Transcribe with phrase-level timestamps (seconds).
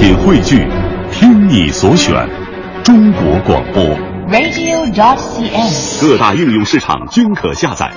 [0.00, 0.66] 品汇聚，
[1.12, 2.26] 听你所选，
[2.82, 3.84] 中国广播。
[4.30, 6.00] radio.dot.cn，。
[6.00, 7.92] 各大应用市场均可下载。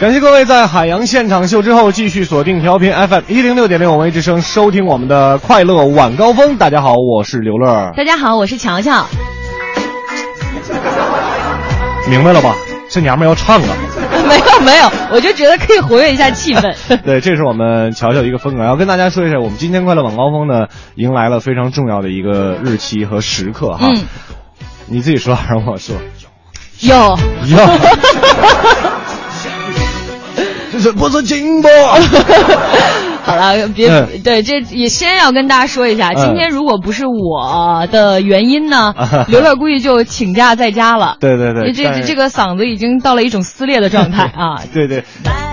[0.00, 6.56] 感谢各位在海洋现场秀之后继续锁定调频 FM 一零六点六文艺之声，收听我们的快乐晚高峰。
[6.56, 9.06] 大家好，我是刘乐，大家好，我是乔乔。
[12.08, 12.56] 明白了吧？
[12.90, 13.68] 这娘们儿要唱啊！
[14.28, 16.74] 没有没有，我就觉得可以活跃一下气氛。
[17.04, 18.64] 对，这是我们乔乔一个风格。
[18.64, 23.86] 要跟大家说一下，我们今天快乐晚高峰呢，迎来了非常重要的一个日期和时刻哈。
[23.88, 24.02] 嗯，
[24.86, 25.96] 你自己说还是我说？
[26.80, 27.58] 有，有，
[30.72, 31.70] 这是不是金波？
[33.24, 38.94] 好了，别、嗯对，这也先要跟大家说一下，嗯今天如果不是我的原因呢，
[39.28, 41.16] 刘乐估计就请假在家了。
[41.20, 44.60] 对对对，这这这个嗓子已经到了一种撕裂的状态 啊。
[44.72, 45.04] 对对，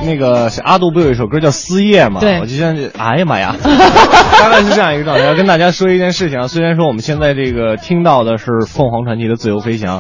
[0.05, 2.19] 那个阿杜不有一首歌叫《撕夜》嘛？
[2.21, 5.23] 对我就像，哎呀妈呀， 大概是这样一个状态。
[5.25, 9.99] 要跟大家说一件事情啊，虽然说我们现在这个听到的是凤凰传奇的《自由飞翔》，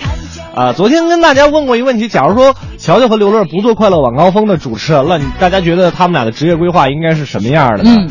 [0.55, 7.91] 啊，昨天跟大家问过一个问题，假如说乔乔和刘乐不做快乐晚高峰的主持人了，大家觉得他们俩的职业规划应该是什么样的呢？
[7.97, 8.09] 嗯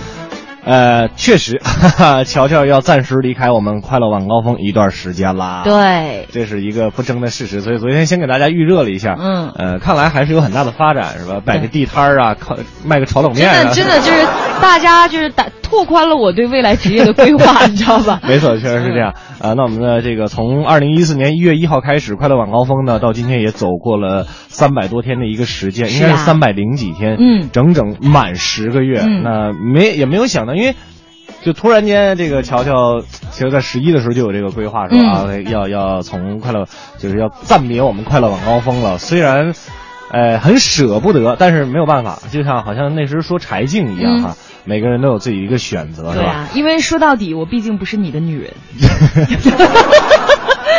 [0.65, 5.63] 呃，确实， 哈哈，乔乔要暂时离开我们快乐晚高峰一段时间啦。。
[5.65, 9.17] 对，这是一个不争的事实，所以昨天先给大家预热了一下。
[9.19, 11.41] 嗯呃，看来还是有很大的发展，是吧？
[11.43, 13.65] 摆个地摊儿啊，靠卖个炒冷面啊。
[13.65, 14.27] 的真的就是
[14.61, 18.21] 大家就是打拓宽了我对未来职业的规划， 你知道吧？
[18.29, 19.15] 没错，确实是这样。
[19.43, 29.01] 啊、那我们的这个从二零一四年一月一号开始，快乐晚高峰呢，到今天也走过了三百多天的一个时间，应该是三百零几天，嗯整整满十个月。
[29.01, 30.75] 嗯那没也没有想到，因为
[31.43, 36.67] 就突然间这个乔乔，其实在十一的时候就有这个规划，说嗯啊，要要从快乐
[36.99, 38.99] 就是要暂别我们快乐晚高峰了。
[38.99, 39.53] 虽然。
[40.11, 44.37] 呃，很舍不得，但是没有办法，就像好像那时说柴静一样哈，
[44.69, 48.53] 每个人都有自己一个选择，对啊，因为说到底，我毕竟不是你的女人。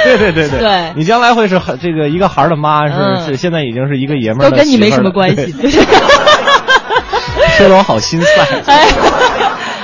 [0.03, 5.51] 对对对对，对你将来会是这个一个孩儿的妈，是、嗯是现在已经是一个爷们儿的都跟你没什么关系。
[5.51, 5.71] 对
[7.57, 8.61] 说的我好心塞。
[8.67, 8.87] 哎，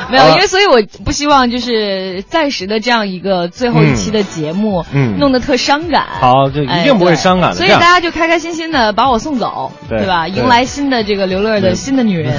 [0.10, 6.06] 没有，因为所以我不希望就是暂时的这样一个最后一期的节目，嗯嗯弄得特伤感。
[6.20, 10.28] 好就一定不会伤感的所以大家就开开心心的把我送走，对吧？
[10.28, 12.34] 迎来新的这个刘乐的新的女人。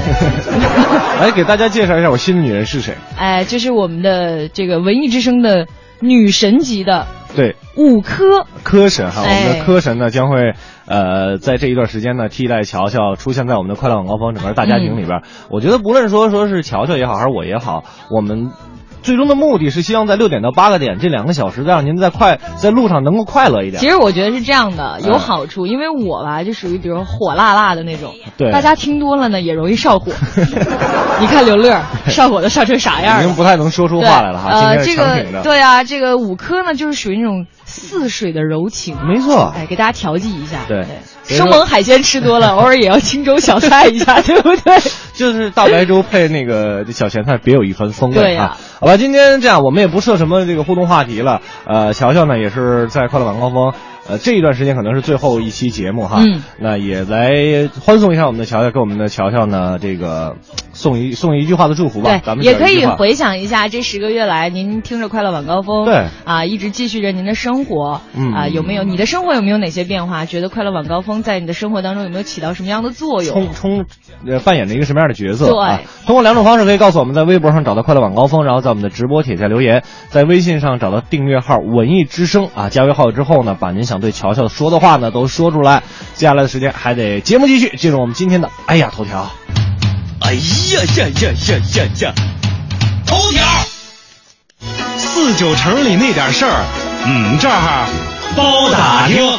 [1.21, 2.95] 来 给大家介绍一下我新的女人是谁？
[3.19, 5.67] 哎，就是我们的这个文艺之声的
[6.01, 8.47] 女神级的对，五科。
[8.63, 10.55] 科神哈，我们的哎科神呢将会
[10.87, 15.23] 呃在这一段时间呢替代乔乔出现在我们的快乐晚高峰整个大家庭里边。
[15.51, 18.51] 我觉得不论说说是乔乔也好，还是我也好，我们。
[19.03, 23.89] 最终的目的是希望在六点到八个点这两个小时，再让您在快在路上能够快乐一点其。
[23.89, 30.11] 实我觉得是这样的，有嗯好处，因为我吧就属于比如火辣辣的那种，对大家听多了呢也容易上火。
[31.21, 33.23] 你看刘乐上火都上成啥样了？
[33.23, 34.97] 已经不太能说出，话来了哈，呃，这。
[34.97, 37.47] 个对啊，这个五科呢，就是属于那种
[37.81, 40.61] 似水的柔情，没错哎，给大家调剂一下。
[40.67, 40.87] 对
[41.25, 44.79] 生猛海鲜吃多了， 偶尔也要清粥小菜一下，对不对？
[45.15, 48.57] 就是大白粥配那个小咸菜，别有一番风味对呀啊！
[48.81, 51.41] 好吧，今天这样，我们也不设什么这个互动话题了。
[51.67, 53.73] 呃，乔乔呢也是在快乐晚高峰，
[54.09, 56.23] 呃，这一段时间可能是最后一期节目哈。
[56.23, 56.43] 嗯。
[56.59, 60.37] 那也来欢送一下我们的乔乔，给我们的乔乔呢这个
[60.73, 62.11] 送一送一句话的祝福吧。
[62.11, 70.25] 对咱，们也可以回想一下这十个月来，您听着快乐晚高峰，对啊，一直继续着您的生活，嗯啊，有没有你的生活有没有哪些变化？
[70.25, 73.53] 觉得快乐晚高峰在你的生活当中有没有起到什么样的作用冲？
[73.53, 73.85] 冲
[74.27, 75.47] 呃扮演着一个什么样的角色？
[75.51, 85.83] 对啊，通过两种方式可以告诉我们，在微博上找到快乐晚高峰，然后在我们的直播帖下留言，在微信上找到订阅号文艺之声啊，加为好友之后呢，把您想对乔乔说的话呢都说出来。
[86.15, 89.31] 接下来的时间还得节目继续，进入我们今天的哎呀头条。
[90.21, 90.41] 哎呀
[90.97, 92.15] 呀呀呀呀呀！
[93.07, 93.47] 头条，
[94.97, 96.65] 四九城里那点事儿，
[97.07, 97.87] 嗯，这儿
[98.37, 99.39] 包打听。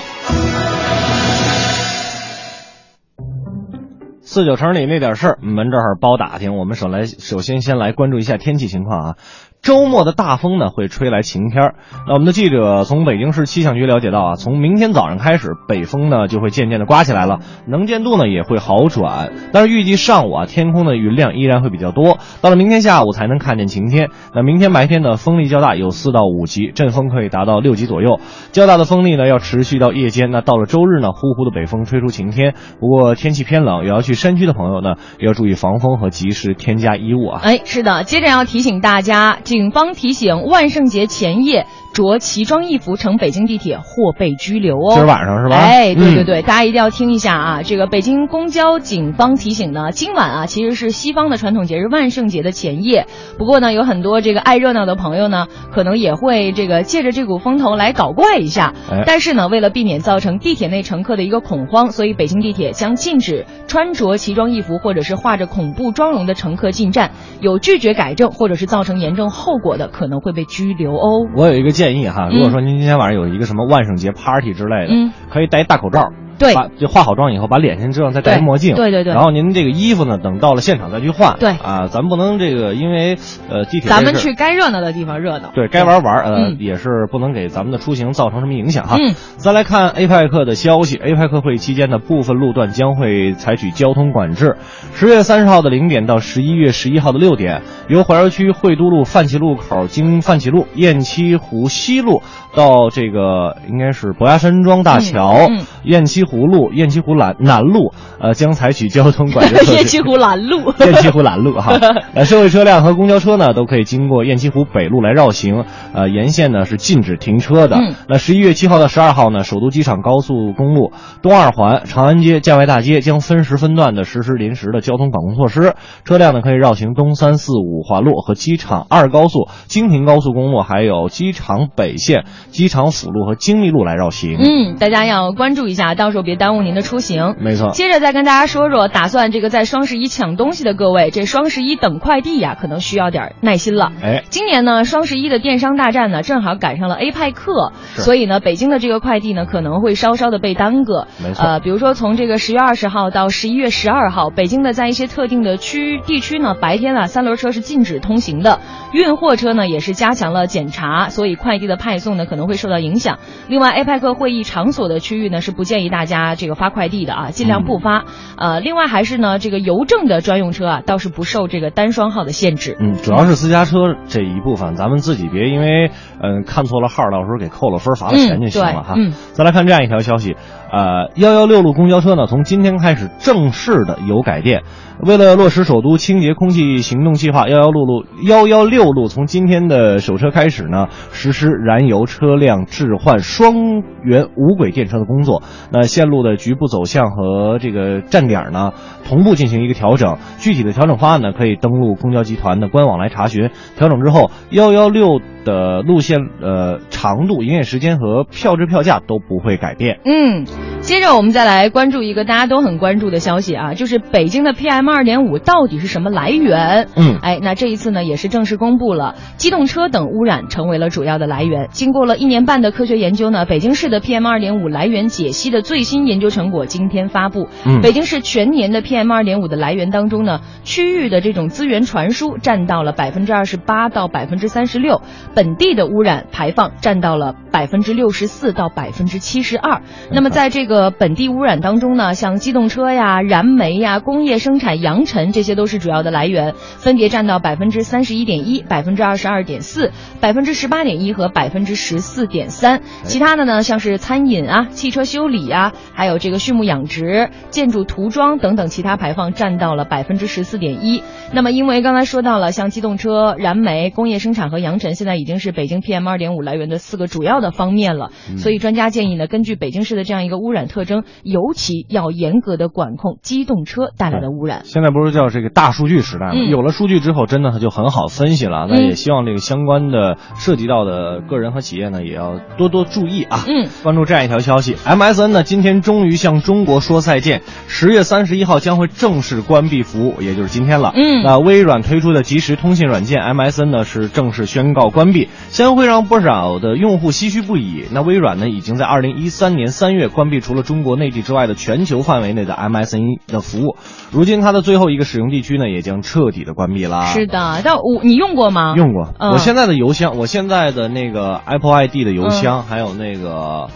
[4.21, 6.57] 四九城里那点事儿，我们这儿包打听。
[6.57, 9.15] 我们首来首先先来关注一下天气情况啊。
[9.61, 11.75] 周末的大风呢会吹来晴天儿。
[12.07, 19.33] 那我们的记者从北京市气象局了解到啊，从明天早上开始，北风呢就会渐渐的刮起来了，能见度呢也会好转。
[19.51, 24.09] 但是预计上午啊，天空的云量依然会比较多，到了明天下午才能看见晴天。
[24.33, 28.19] 那明天白天呢，风力较大，有四到五级，阵风可以达到六级左右。
[28.53, 30.31] 较大的风力呢要持续到夜间。
[30.31, 32.53] 那到了周日呢，呼呼的北风吹出晴天。
[32.79, 37.41] 不过天气偏冷，有要去山区的朋友呢，要注意防风和及时添加衣物啊。
[37.43, 41.67] 哎，是的，接着要提醒大家，警方提醒，万圣节前夜
[41.97, 44.93] 着奇装异服乘北京地铁或被拘留哦。
[44.93, 45.55] 今儿晚上是吧？
[45.55, 47.61] 哎，对对嗯对，大家一定要听一下啊！
[47.63, 53.07] 这个北京公交警方提醒呢，今晚啊其实是西方的传统节日万圣节的前夜。
[53.39, 58.75] 不过呢，有很多这个爱热闹的朋友呢，可能也会这个借着这股风头来搞怪一下。
[58.91, 67.11] 哎但是呢，为了避免造成地铁内乘客的一个恐慌，所以北京地铁将禁止穿着奇装异服或者是画着恐怖妆容的乘客进站，
[67.41, 71.25] 有拒绝改正或者是造成严重后果的，可能会被拘留哦。
[71.35, 76.11] 我有一个建议哈，如果说您今天晚上有一个什么万圣节 party 之类的，嗯可以戴大口罩。
[76.37, 78.75] 对把就化好妆以后，把脸先遮上，再戴对墨镜。
[78.75, 81.37] 对对对然后您这个衣服呢，等到了现场再去换。
[81.39, 83.17] 对啊，咱不能这个因为
[83.49, 85.51] 呃地铁咱们去该热闹的地方热闹。
[85.53, 88.97] 对该玩玩，呃，嗯也是不能给咱们的出行造成什么影响哈。
[88.99, 94.57] 嗯，再来看 APEC 的消息，APEC 会议期间的部分路段将会采取交通管制。
[94.93, 102.21] 十月三十号的零点到十一月十一号的六点，由怀柔区惠都路范齐路口经范齐路、雁栖湖西路
[102.55, 105.49] 到这个应该是博崖山庄大桥、
[105.83, 109.73] 雁栖湖路、雁栖湖南南路，呃，将采取交通管制措施。
[109.73, 110.73] 雁栖湖南路。
[110.79, 111.73] 雁栖湖南路哈，
[112.13, 115.63] 呃，社会车辆和公交车呢都可以经过雁栖湖北路来绕行，
[115.93, 117.77] 呃，沿线呢是禁止停车的。
[117.77, 120.91] 嗯那十一月七号到十二号呢，首都机场高速公路
[121.21, 134.37] 东二环、长安街、建外大街将分时分段的实施临时的交通管控措施，车辆呢可以绕行东三四五环路和机场二高速、京平高速公路，还有机场北线、机场辅路和京密路来绕行。
[134.39, 137.35] 嗯，大家要关注一下，到时候别耽误您的出行。
[137.39, 137.69] 没错。
[137.71, 143.91] 接着再跟大家说说，打算这个在双十一抢东西的各位，这双十一等快递呀，可能需要点耐心了。
[144.01, 151.07] 哎，今年呢，双十一的电商大战呢，正好赶上了 A 派克，所以呢，北京的这个快递呢，可能会稍稍的被耽搁。
[151.23, 158.59] 没错呃，比如说从这个十月二十号到十一月十二号，北京的在一些特定的区地区呢，白天啊三轮车是禁止通行的，
[158.93, 163.19] 运货车呢也是加强了检查，所以快递的派送呢可能会受到影响。
[163.47, 168.05] 另外，A 派克会议场所的区域呢是不建议大家这个发快递的啊，尽量不发。
[168.37, 172.75] 呃，另外还是呢，这个邮政的专用车啊，倒是不受这个单双号的限制。
[172.79, 178.95] 嗯，主要是私家车这一部分，咱们自己别因为嗯、看错了号，到时候给扣了分罚了钱就行了哈。
[179.33, 180.35] 再来看这样一条消息，
[180.71, 184.63] 呃，幺幺六路公交车呢，从今天开始正式的有改电。
[184.99, 195.43] 为了落实首都清洁空气行动计划，幺幺六路幺幺六路从今天的首车开始呢，实施燃油车辆置换双元无轨电车的工作。
[195.71, 198.73] 那线路的局部走向和这个站点呢，
[199.07, 200.17] 同步进行一个调整。
[200.39, 203.51] 具体的调整方案呢，可以登录公交集团的官网来查询。
[203.77, 209.99] 调整之后，幺幺六的路线呃长度、营业时间和票制票价都不会改变。
[210.05, 210.45] 嗯，
[210.81, 216.87] 接着我们再来关注一个大家都很关注的消息啊，就是北京的 PM 二点五到底是什么来源？
[216.95, 221.67] 嗯哎，那这一次呢也是正式公布了，机动车等污染成为了主要的来源。
[221.71, 227.47] 经过了一年半的科学研究呢，北京市的 PM 二点五来源解析的最新研究成果今天发布。
[227.65, 235.01] 嗯北京市全年的 PM 二点五的来源当中呢，区域的这种资源传输占到了百分之二十八到百分之三十六，
[235.35, 239.81] 本地的污染排放占到了百分之六十四到百分之七十二。
[240.11, 249.91] 那么在这个本地污染当中呢，像机动车呀、燃煤呀、工业生产扬尘，这些都是主要的来源，分别占到百分之三十一点一、百分之二十二点四、
[250.21, 252.81] 百分之十八点一和百分之十四点三。
[253.03, 261.03] 其他的呢，像是餐饮啊、汽车修理啊，还有这个畜牧养殖、建筑涂装等等其他排放占到了百分之十四点一。
[261.33, 268.11] 那么因为刚才说到了，像机动车、燃煤、工业生产和扬尘，现在已经是北京 PM 二点五来源的四个主要的方面了。
[268.37, 274.63] 所以专家建议呢，根据北京市的这样一个污染特征，尤其要严格的管控机动车带来的污染。
[274.67, 276.31] 现在不是叫这个大数据时代吗？
[276.35, 278.67] 嗯有了数据之后，真的它就很好分析了。
[278.69, 283.45] 那嗯也希望这个相关的涉及到的个人和企业呢，也要多多注意啊。
[283.47, 290.91] 嗯，关注这样一条消息，MSN 呢今天终于向中国说再见，十月三十一号将会正式关闭服务，也就是今天了。
[290.95, 297.85] 嗯那微软推出的即时通信软件 MSN 呢是正式宣告关闭，将会让不少的用户唏嘘不已。
[297.93, 303.77] 那微软呢已经在二零一三年三月关闭除了中国内地之外的全球范围内的 MSN 的服务，
[304.11, 307.05] 如今它的最后一个使用地区呢也将彻底的关闭啦。
[307.05, 308.73] 是的，但我你用过吗？
[308.75, 313.67] 用过，嗯我现在的邮箱，我现在的那个 Apple ID 的邮箱，还有那个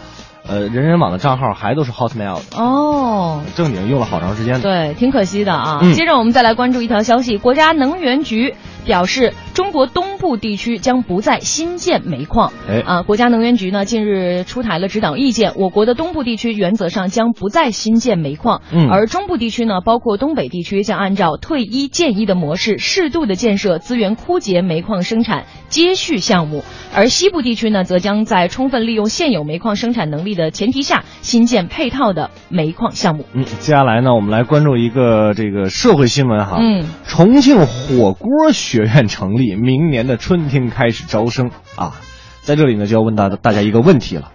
[0.47, 3.41] 呃人人网的账号，还都是 Hotmail 的，哦。
[3.55, 4.61] 正经用了好长时间的。
[4.61, 5.79] 对，挺可惜的啊。
[5.81, 12.51] 嗯接着我们再来关注一条消息，国家能源局表示中国东部地区将不再新建煤矿。
[12.69, 26.63] 哎啊，国家能源局呢近日出台了指导意见，我国的东部地区原则上将不再新建煤矿，嗯而中部地区呢，包括东北地区，将按照退一建一的模式，适度的建设资源枯竭煤矿生产接续项目，
[26.95, 33.25] 而西部地区呢，则将在充分利用现有煤矿生产能力的前提下，新建配套的煤矿项目。
[33.33, 36.57] 嗯，接下来呢，我们来关注一个这个社会新闻哈。
[36.59, 41.99] 嗯，重庆火锅学院成立，明年的春天开始招生啊。
[42.39, 44.31] 在这里呢，就要问大大家一个问题了：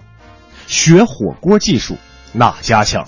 [0.66, 1.96] 学火锅技术
[2.34, 3.06] 哪家强？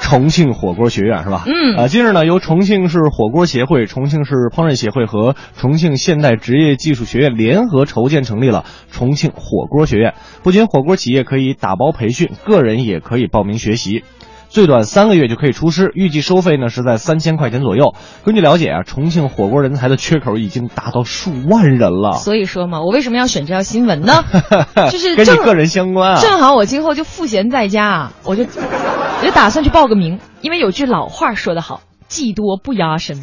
[0.00, 1.44] 重庆火锅学院是吧？
[1.46, 10.14] 嗯啊，近日呢，由重庆市火锅协会、重庆市烹饪协会和重庆现代职业技术学院联合筹建成立了重庆火锅学院。
[10.42, 14.04] 不仅火锅企业可以打包培训，个人也可以报名学习。
[14.54, 17.96] 最短三个月就可以出师，预计收费呢是在三千块钱左右。
[18.24, 24.22] 根据了解啊，重庆火锅人才的缺口已经达到数万人了，所以说嘛，我为什么要选这条新闻呢？
[24.92, 26.20] 就是正跟你个人相关啊。
[26.20, 33.20] 正好我今后就赋闲在家啊，我就我就打算去报个名，因为有句老话说得好，技多不压身。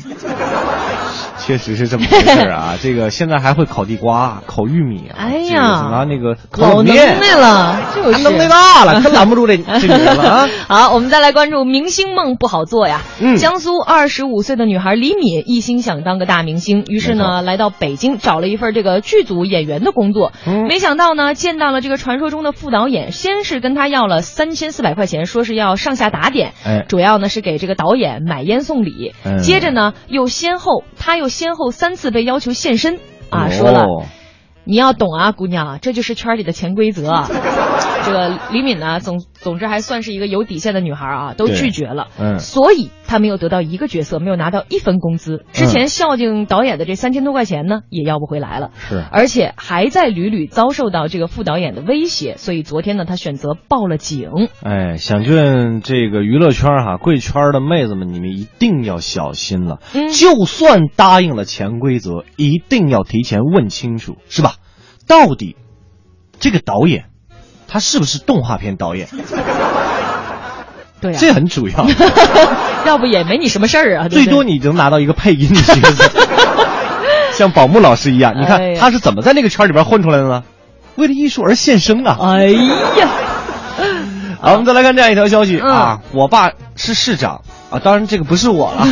[1.52, 2.76] 确实是这么回事啊！
[2.82, 10.50] 这个现在还会烤地瓜、烤玉米啊，哎呀这个什么那个烤老能耐了，就是能耐大了，可拦不住这 这女人了啊！
[10.70, 13.02] 好，我们再来关注明星梦不好做呀。
[13.20, 20.32] 嗯江苏二十五岁的女孩李敏一心想当个大明星，于是呢来到北京找了一份这个剧组演员的工作。
[20.48, 29.14] 嗯没想到呢见到了这个传说中的副导演，先是跟他要了三千四百块钱，说是要上下打点，哎主要呢是给这个导演买烟送礼。
[29.26, 33.00] 嗯接着呢又先后他又先后三次被要求现身
[33.32, 34.06] 啊，哦说了。
[34.64, 37.28] 你要懂啊，姑娘，这就是圈里的潜规则啊。
[38.06, 42.08] 这个李敏呢，总总之还算是一个有底线的女孩啊，都拒绝了。
[42.20, 45.46] 嗯所以她没有得到一个角色，没有拿到一分工资。
[45.52, 48.72] 之前孝敬导演的这三千多块钱呢，也要不回来了。
[48.76, 54.30] 是而且还在屡屡遭受到这个副导演的威胁，所以昨天呢，她选择报了警。
[54.64, 59.80] 哎，想劝这个娱乐圈哈、贵圈的妹子们，你们一定要小心了。
[59.94, 64.56] 嗯就算答应了潜规则，一定要提前问清楚，是吧？
[65.08, 65.56] 到底
[66.40, 67.06] 这个导演
[67.72, 69.08] 他是不是动画片导演？
[71.00, 71.88] 对啊，这很主要。
[72.86, 74.04] 要不也没你什么事儿啊。
[74.10, 76.12] 对对最多你能拿到一个配音的角色，
[77.32, 78.34] 像宝木老师一样。
[78.38, 80.44] 你看他是怎么在那个圈里边混出来的呢？
[80.96, 82.18] 为了艺术而献身啊！
[82.22, 83.08] 哎呀，
[84.42, 88.86] 好，我们再来看这样一条消息嗯啊，我爸是市长啊，当然这个不是我了。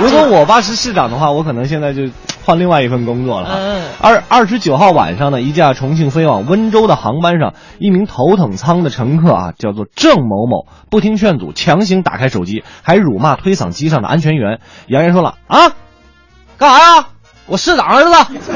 [0.00, 2.02] 如果我爸是市长的话，我可能现在就
[2.50, 14.58] 换另外一份工作了二二十九号晚上呢，一架重庆飞往温州的航班上，一名头等舱的乘客啊，叫做郑某某，不听劝阻，强行打开手机，还辱骂推搡机上的安全员。
[14.88, 15.70] 扬言说了啊，
[16.58, 17.06] 干啥呀？
[17.46, 18.50] 我市长儿子，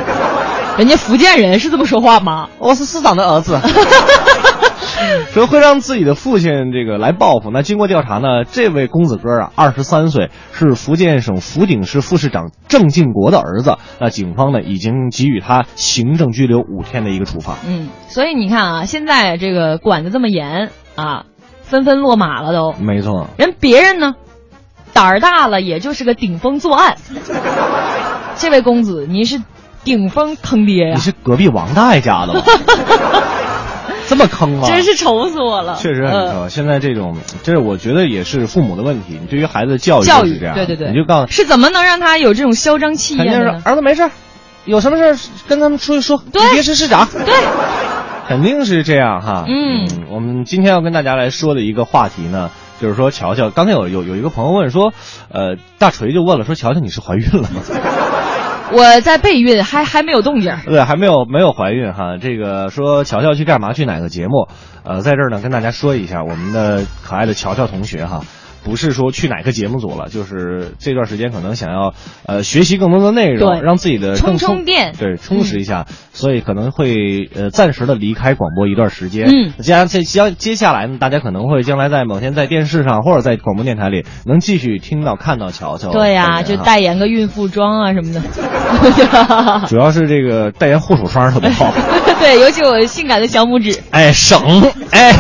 [0.77, 2.49] 人家福建人是这么说话吗？
[2.59, 3.57] 我是市长的儿子。
[5.33, 7.51] 说会让自己的父亲这个来报复。
[7.51, 13.77] 那经过调查呢，这位公子哥啊，二十三岁，是福建省福鼎市副市长郑进国的儿子。
[13.99, 17.57] 那警方呢，已经给予他行政拘留五天的一个处罚。
[17.67, 21.25] 嗯，所以你看啊，现在这个管的这么严啊，
[21.63, 22.73] 纷纷落马了都。
[22.75, 24.15] 没错，人别人呢，
[24.93, 26.97] 胆儿大了，也就是个顶风作案。
[28.37, 29.41] 这位公子，你是
[29.85, 31.01] 顶风坑爹呀你！
[31.01, 32.43] 是隔壁王大爷家的吗？
[34.09, 34.67] 这么坑吗？
[34.69, 35.77] 真是愁死我了。
[35.77, 36.51] 确实很呃坑。
[36.51, 39.19] 现在这种，这是我觉得也是父母的问题。
[39.21, 43.63] 你对于孩子的教育教育是这样，对对对，你就告诉是怎么能让他有这种嚣张气肯定是焰呢？
[43.65, 44.11] 儿子没事儿，
[44.65, 45.17] 有什么事儿
[45.49, 47.09] 跟他们出去说，你对别是市长。
[47.13, 47.35] 对，
[48.29, 49.45] 肯定是这样哈。
[49.49, 54.93] 嗯我们今天要跟大家来说的一个话题呢，就是说，乔乔，刚才有有有一个朋友问说，
[55.31, 57.63] 呃，大锤就问了说，乔乔你是怀孕了吗？
[58.73, 60.57] 我在备孕，还还没有动静。
[60.65, 62.17] 对，还没有没有怀孕哈。
[62.21, 63.73] 这个说乔乔去干嘛？
[63.73, 64.49] 去哪个节目？
[64.85, 68.23] 呃，在这儿呢跟大家说一下，我们的可爱的乔乔同学哈。
[68.65, 71.95] 不是说去哪个节目组了，就是这段时间可能想要
[72.27, 79.27] 呃学习更多的内容，让自己的充更充电对，充实一下，所以可能会呃暂时的离开广播一段时间。
[79.29, 85.91] 嗯接下接接接下来呢，大家可能会将来在某天在电视上或者在广播电台里能继续听到看到乔乔。
[85.91, 88.23] 对呀、就代言个孕妇装啊什么的。
[89.69, 91.73] 主要是这个代言护手霜特别好。
[92.25, 93.79] 对，尤其我性感的小拇指。
[93.91, 94.41] 哎，省
[94.91, 95.13] 哎，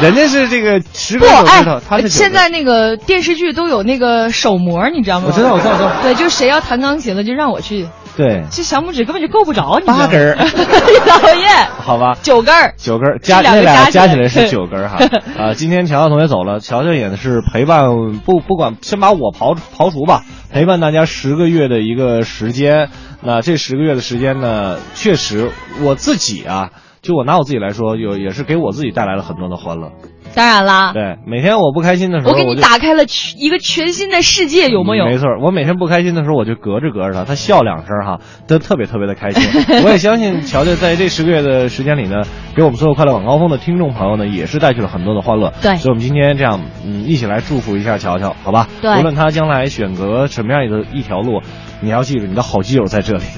[0.00, 5.26] 人家是这个十不，个手哎指头，他是现在那个电视剧都有那个手模，你知道吗？
[5.28, 7.86] 我知道我知道我知道对，就谁要弹钢琴了，就让我去
[8.16, 10.36] 对，这小拇指根本就够不着，你八根儿
[11.06, 14.96] 讨厌，好吧，九根儿，九根儿加那俩加起来加起来是九根儿哈。
[15.38, 17.90] 啊，今天乔乔同学走了，乔乔也是陪伴
[18.24, 22.88] 不不管先把我刨刨除吧，陪伴大家十个月的一个时间。
[23.26, 25.50] 那这十个月的时间呢，确实
[25.82, 26.70] 我自己啊，
[27.02, 29.90] 就我拿我自己来说，有也是给我自己带来了很多的欢乐。
[30.34, 33.04] 当然啦，对，每天我不开心的时候，我给你打开了
[33.38, 35.06] 一个全新的世界，有没有？
[35.06, 39.42] 没错，我每天不开心的时候，我就隔着隔着他，他笑两声哈，都特别特别的开心。
[39.82, 42.22] 我也相信乔乔在这十个月的时间里呢，
[42.54, 45.52] 给我们所有快乐晚高峰的听众朋友呢，也是带去了很多的欢乐。
[45.62, 48.68] 对所以我们今天这样，嗯，一起来祝福一下乔乔，好吧？
[48.82, 51.40] 对无论他将来选择什么样的一条路，
[51.80, 53.24] 你要记住，你的好基友在这里。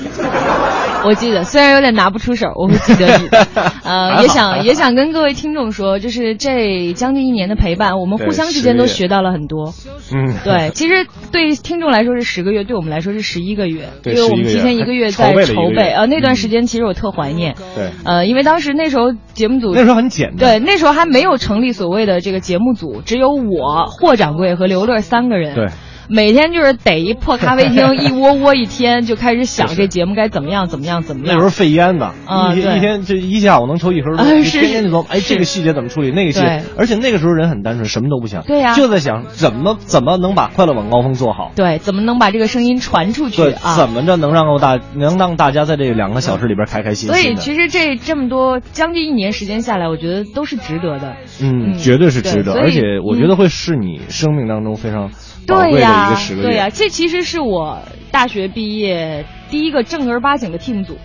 [1.04, 3.46] 我记得，虽然有点拿不出手，我会记得你的。
[3.84, 9.72] 呃，也想也想跟各位听众说，就是这将近一年的陪伴，我们互相之间都学到了很多。
[10.12, 15.92] 嗯，对，其实对听众来说是十个月，对我们来说是十一个月，对因为我们11个月提前一个月在筹备。
[15.92, 17.54] 呃，那段嗯时间其实我特怀念。
[17.76, 20.38] 对，呃，因为当时那时候节目组那时候很简单。
[20.38, 25.54] 对，那时候还没有成立所谓的这个节目组，只有我、霍掌柜和刘乐三个人。
[25.54, 25.66] 对。
[26.08, 31.34] 每天就是逮一破咖啡厅， 一窝窝一天，就开始想这节目该怎么样，怎么样，怎么样。
[31.36, 38.74] 那时候费烟的，啊一天一天这一下午能抽一盒天天就琢磨，哎，这个细节怎么处理，那个细节，而且那个时候人很单纯，什么都不想，对呀。
[38.74, 43.76] 就在想怎么怎么能把快乐晚高峰做好，对，怎么能把这个声音传出去对，啊？
[43.76, 51.16] 怎么着能让够大能让大家在这两个小时里边开开心心所以，其实这这么多将近一年时间下来，我觉得都是值得的。
[51.42, 55.10] 嗯，嗯绝对是值得，而且我觉嗯得会是你生命当中非常
[55.48, 60.96] 对呀对呀，，这其实是我大学毕业第一个正儿八经的 team 组。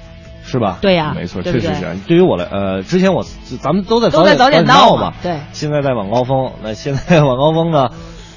[0.45, 0.77] 是吧？
[0.81, 1.95] 对呀没错，对对确实是。
[2.05, 3.23] 对于我来，呃，之前我
[3.61, 7.89] 咱们都在都在早点到嘛对现在在晚高峰，那现在晚高峰呢，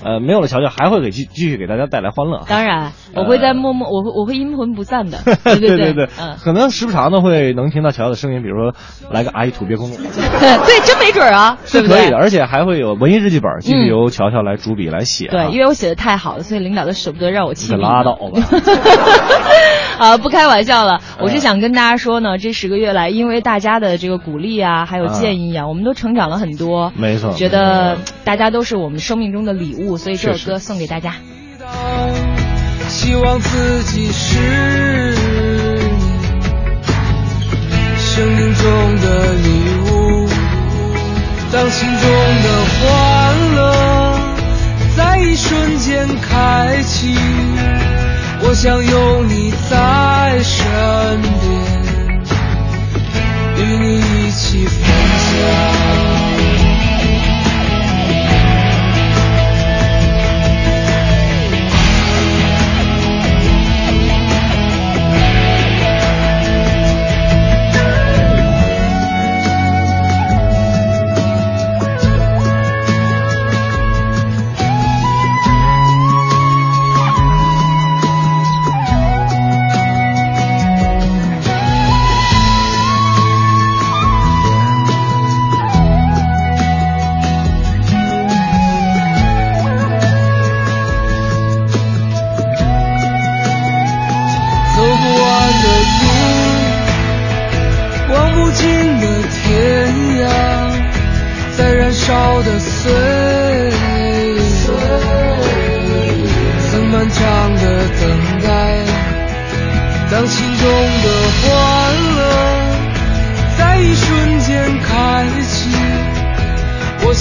[0.05, 2.43] 呃，没有了乔乔，还会给继继续给大家带来欢乐。
[2.49, 5.19] 当然， 我会在默默，我会我会阴魂不散的。
[5.45, 8.75] 对对对对，嗯，可能时不常的会能听到乔乔的声音，比如说
[9.11, 15.33] 来个阿姨土鳖公主， 对，真没准啊，是可以的，而且还会有文艺日记本，继续嗯由乔乔来主笔来写啊。
[15.33, 17.81] 对，因为我写的太好了，所以领导都舍不得让我你可弃笔。
[17.81, 18.41] 拉倒吧。
[19.99, 26.93] 啊， 不开玩笑了，我是嗯想跟大家说呢，这十个月来，因为大家的这个鼓励啊，还有建议啊，我们都成长了很多。
[26.97, 31.15] 没错觉得大家都是我们生命中的礼物，所以这首歌送给大家。
[32.89, 35.15] 希望自己是
[37.69, 39.49] 你生命中的礼
[39.91, 40.29] 物，
[41.53, 42.09] 当心中
[42.43, 44.15] 的欢乐
[44.97, 47.15] 在一瞬间开启，
[48.49, 50.65] 我想有你在身
[51.21, 52.23] 边，
[53.57, 56.16] 与你一起分享。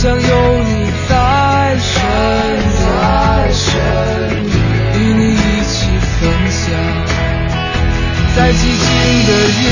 [0.05, 0.19] 想有
[0.59, 0.69] 你
[1.09, 1.97] 在身
[2.77, 3.73] 边，
[4.93, 6.61] 与你一起分享。
[8.35, 8.85] 在寂静
[9.25, 9.31] 的
[9.63, 9.65] 夜，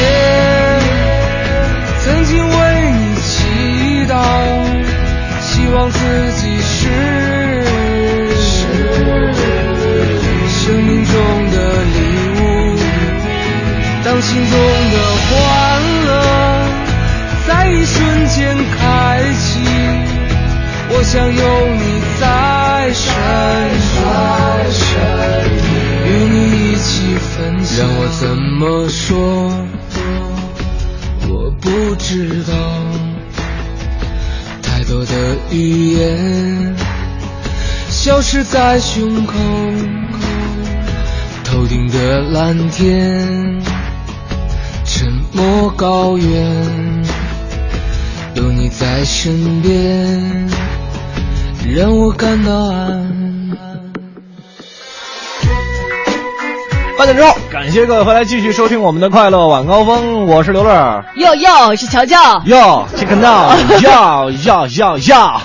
[27.75, 29.17] 让我怎么说？
[31.27, 32.53] 我不知道，
[34.61, 36.75] 太多的语言
[37.89, 39.33] 消失在胸口，
[41.43, 43.59] 头顶的蓝天，
[44.85, 47.03] 沉默高原，
[48.35, 50.47] 有你在身边，
[51.73, 53.12] 让我感到安。
[57.03, 61.03] 八点之后，感谢各位回来继续收听我们的快乐晚高峰，我是刘乐。
[61.17, 62.15] 哟哟，是乔乔。
[62.45, 65.41] 哟，check it out，哟哟哟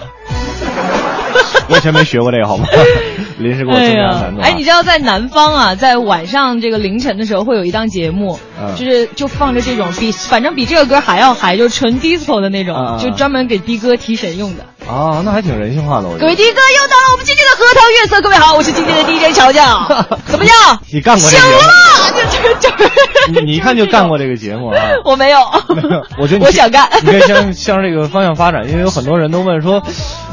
[1.68, 2.64] 我以前没学过这个，好吗？
[3.38, 14.64] 临时给我增加难度、啊哎，你知道在南方啊，在晚上这个凌晨的时候，会有一档节目，嗯就是就放着这种比反正比这个歌还要嗨，就是纯 disco 的那种，就专门给的哥提神用的。
[14.88, 16.20] 啊，那还挺人性化的，我觉得。
[16.20, 18.22] 各位的哥，又到了我们今天的核桃月色。
[18.22, 19.87] 各位好，我是今天的 DJ 乔乔，
[20.24, 20.55] 怎么样？
[20.90, 21.61] 你干过这醒个节目？
[21.61, 24.81] 了，这这这，你你一看就干过这个节目啊。
[25.05, 25.38] 我没有，
[26.18, 26.88] 我觉得你我想干。
[27.03, 29.83] 你可以向向这个方向发展，因为有很多人都问说，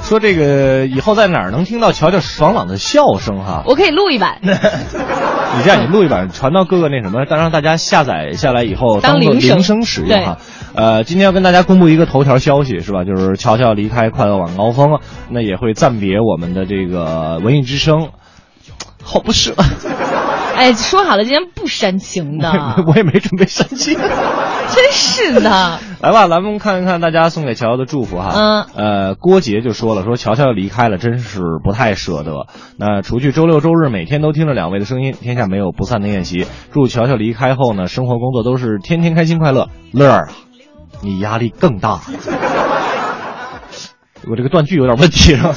[0.04, 3.64] 说这个以后在哪儿能听到乔乔爽朗的笑声哈？
[3.66, 10.38] 我可以录一版，你这样，你录一版传到各个那什么，让大家下载下来以后当做铃声铃声使用哈。
[10.76, 13.04] 呃，今天要跟大家公布一个头条消息是吧？
[13.06, 18.10] 就是乔乔离开快乐晚高峰，那也会暂别我们的这个文艺之声，
[19.04, 19.56] 好不舍。
[20.56, 22.50] 哎，说好了今天不煽情的，
[22.88, 23.98] 我也没准备煽情。
[24.00, 25.80] 真是的。
[26.02, 28.32] 来吧，咱们看一看大家送给乔乔的祝福哈。
[28.34, 32.48] 嗯，呃，郭杰就说了，说乔乔离开了，真是不太舍得。
[32.78, 36.48] 那除去周六周日每天都听着两位的声音，天下没有不散的宴席。
[36.72, 39.68] 祝乔乔离开后呢，生活工作都是天天开心快乐。
[39.92, 40.34] 乐儿啊，
[41.02, 42.00] 你压力更大。
[44.30, 45.50] 我这个断句有点问题是吧？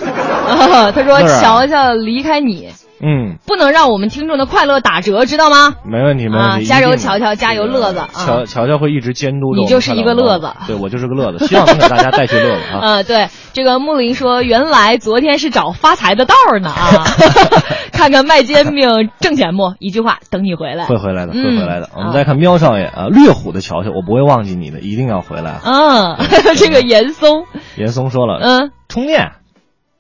[0.49, 2.69] 啊， 他说乐儿啊乔乔离开你，
[3.01, 5.75] 嗯，不能让我们听众的快乐打折，知道吗？
[5.85, 6.65] 没问题，没问题。
[6.65, 12.79] 啊加油乔乔加油乐子啊乔乔乔会一直监督着我你就是一个乐乐子对我就是个乐子，希望能给大家带去乐子啊。
[12.81, 17.05] 呃， 对，这个木林说，原来昨天是找发财的道儿呢啊！
[17.93, 19.75] 看看卖煎饼挣钱不？
[19.79, 20.85] 一句话，等你回来。
[20.85, 21.91] 会回来的，会嗯回来的。
[21.95, 25.61] 我们啊再看喵少爷啊，略虎的乔乔，我不会忘记你的，一定要回来啊。
[26.19, 27.45] 嗯，这个严嵩，
[27.77, 29.33] 严嵩说了，嗯，充电，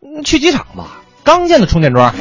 [0.02, 2.12] 嗯去机场吧，刚建的充电桩，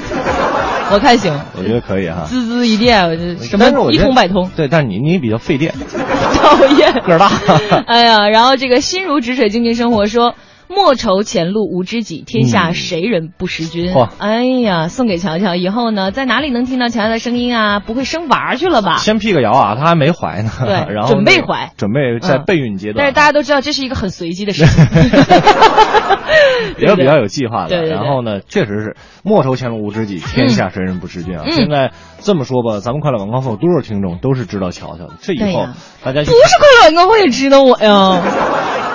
[0.92, 2.24] 我看行，我觉得可以哈。
[2.26, 3.00] 滋滋一电，
[3.42, 5.74] 什么一通百通，对，但是你你比较费电，
[6.36, 6.94] 讨厌。
[7.02, 7.30] 个儿大。
[7.88, 10.36] 哎呀，然后这个心如止水静静生活说。
[10.70, 13.94] 莫愁前路无知己，天下嗯谁人不识君。
[13.94, 17.80] 嚯哎呀，送给乔乔，以后呢，在哪里能听到乔乔的声音啊？
[17.80, 18.98] 不会生娃去了吧？
[18.98, 22.96] 先辟个谣啊，他还没怀呢，对 然后准备怀准备在嗯备孕阶段。
[22.98, 24.86] 但是大家都知道，这是一个很随机的事情，
[26.78, 27.70] 也有比较有计划的。
[27.70, 31.44] 对对对然后呢，确实是莫愁前路无知己，天下谁人不识君啊。
[31.46, 35.68] 嗯现在这么说吧，咱们快乐晚高峰有多少听众都是知道乔乔的，这以后
[36.04, 38.22] 大家不是快乐晚高峰也知道我呀，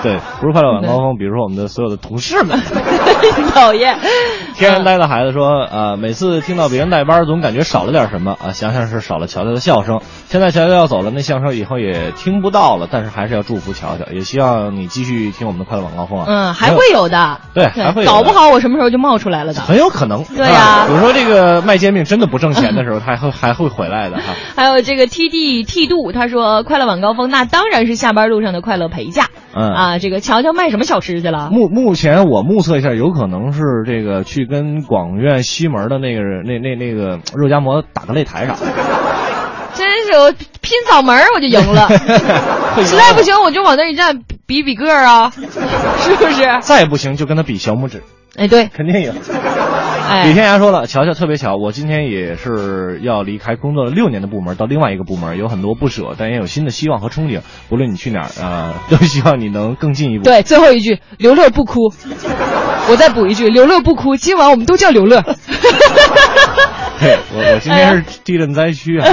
[0.03, 2.59] 对，不是快乐晚高峰，比如说我们的所有的同事们。
[3.55, 3.97] 讨厌。
[4.57, 10.01] 天然呆的孩子说，呃，每次听到别人带班，总感觉少了点什么啊，想想是少了乔乔的笑声。
[10.27, 16.27] 现在乔乔要走了，那笑声以后也听不到了，但是还是要祝福乔乔，也希望你继续听我们的快乐晚高峰啊。
[16.29, 17.41] 嗯，还会有的。
[17.55, 19.61] 对还会有搞不好我什么时候就冒出来了的。
[19.61, 24.35] 很有可能，对呀啊比如说这个卖煎饼真的不挣钱的时候，他还会还会回来的哈。
[24.57, 29.27] 还有这个 T D T 度，他说快乐晚高峰那当然是下班路上的快乐陪嫁。
[29.55, 31.51] 嗯啊，这个乔乔卖什么小吃去了？
[31.53, 38.59] 目目前我目测一下，有可能是这个去跟广院西门的那个那那那个肉夹馍打个擂台啥的。
[39.75, 41.89] 真是我拼嗓门我就赢了，
[42.85, 46.45] 实在不行我就往那一站比比个儿啊， 是不是？
[46.61, 48.03] 再不行就跟他比小拇指，
[48.37, 49.15] 哎，对，肯定赢。
[50.13, 57.41] 哎，李天涯说了，乔乔特别巧，我今天也是要离开工作了六年的部门，到另外一个部门，有很多不舍，但也有新的希望和憧憬。
[57.71, 60.25] 不论你去哪儿啊、都希望你能更进一步。
[60.25, 61.91] 对，最后一句刘乐不哭，
[62.91, 65.23] 我再补一句刘乐不哭，今晚我们都叫刘乐。
[67.01, 69.09] 对，我我今天是地震 灾区啊，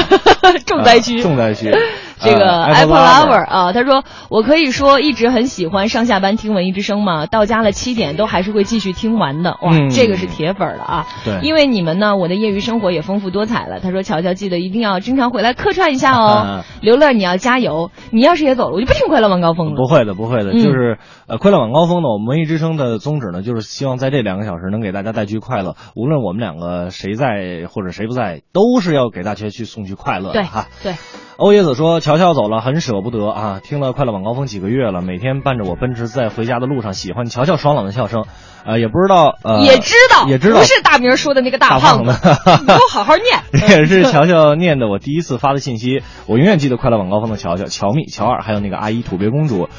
[0.66, 1.72] 重灾区，啊重灾区。
[2.20, 9.58] 这个呃 Apple Lover 啊，他说我可以说一直很喜欢上下班听文艺之声嘛，到家了七点都还是会继续听完的。
[9.62, 11.08] 哇，嗯这个是铁粉了啊！
[11.24, 13.80] 对因为你们呢，我的业余生活也丰富多彩了。
[13.80, 16.64] 他说乔乔记得一定要经常回来客串一下哦。
[16.82, 19.76] 刘乐你要加油，你要是也走了，我就不听快乐晚高峰了。
[19.76, 25.76] 不会的，不会的，嗯就是呃，快乐晚高峰呢，我们文艺之声的宗旨呢，就是希望在这两个小时能给大家带去快乐。
[25.96, 30.68] 无论我们两个谁在或者谁不在，都是要给大家去送去快乐对的哈。
[30.84, 30.94] 对，
[31.40, 33.62] 欧耶子说：“乔乔走了，很舍不得啊！
[33.64, 38.26] 听了快乐晚高峰几个月了，每天伴着我奔驰在回家的路上，喜欢乔乔爽朗的笑声。
[38.66, 43.70] 呃，也不知道呃，也知道，也知道不是大明说的那个大胖子，子你给我好好念。
[43.70, 49.70] 也是乔乔念的我第一次发的信息，我永远记得快乐晚高峰的乔乔、乔蜜、乔二，还有那个阿姨土鳖公主。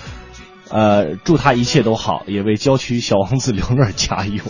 [0.71, 4.43] 呃，祝他一切都好，也为郊区小王子刘乐加油。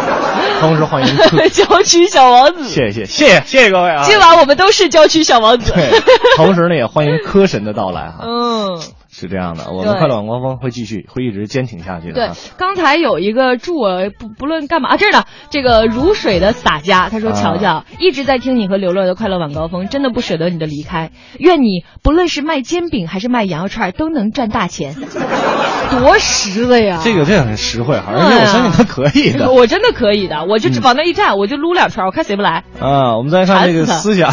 [0.60, 4.04] 同时欢迎科，郊区小王子，谢谢谢谢谢谢各位啊！
[4.04, 5.70] 今晚我们都是郊区小王子。
[5.72, 5.90] 对，
[6.36, 8.20] 同时呢也欢迎科神的到来哈。
[8.22, 8.80] 嗯，
[9.18, 24.94] 是这样的，我们快乐晚高峰会继续，会一直坚挺下去的对啊。，刚才有一个祝我不不论干嘛啊，这儿呢，这个如水的洒家， 他说：“啊乔乔一直在听你和刘乐的快乐晚高峰，真的不舍得你的离开，愿你不论是卖煎饼还是卖羊肉串都能赚大钱，
[25.90, 27.00] 多实在呀！
[27.02, 29.50] 这个这个很实惠，而且我相信他可以的。
[29.56, 34.30] 我真的可以的，我就往那一站，我就撸两圈，我看谁不来，啊，我们再看这个思想，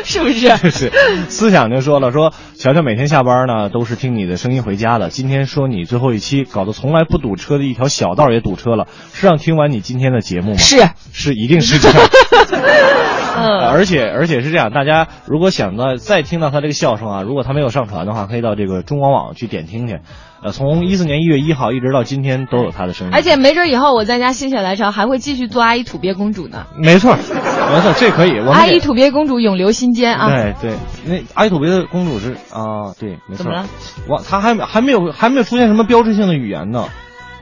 [0.04, 0.56] 是不是？
[0.70, 0.90] 是
[1.28, 5.10] 思想就说了，说乔乔每天下班呢都是听你的声音回家的。
[5.10, 10.58] 今天说你最后一期搞得从来不堵车的一条小道也堵车了，是让听完你今天的节目吗？
[10.58, 11.98] 是，是，一定是这样。
[13.36, 20.00] 嗯，而且而且是这样，大家如果想到再听到他这个笑声啊，如果他没有上传的话，可以到这个中广网去点听去。
[20.42, 23.12] 呃，从一四年一月一号一直到今天都有他的声音。
[23.14, 26.64] 而且没准以后我在家心血来潮，还会继续做阿姨土鳖公主呢。
[26.78, 28.40] 没错，没错，这可以。
[28.40, 30.30] 我阿姨土鳖公主永留心间啊！
[30.30, 33.44] 对对，那阿依土鳖的公主是啊，对，没错。
[33.44, 33.66] 怎么了？
[34.08, 36.86] 我他还还没有还没有出现什么标志性的语言呢，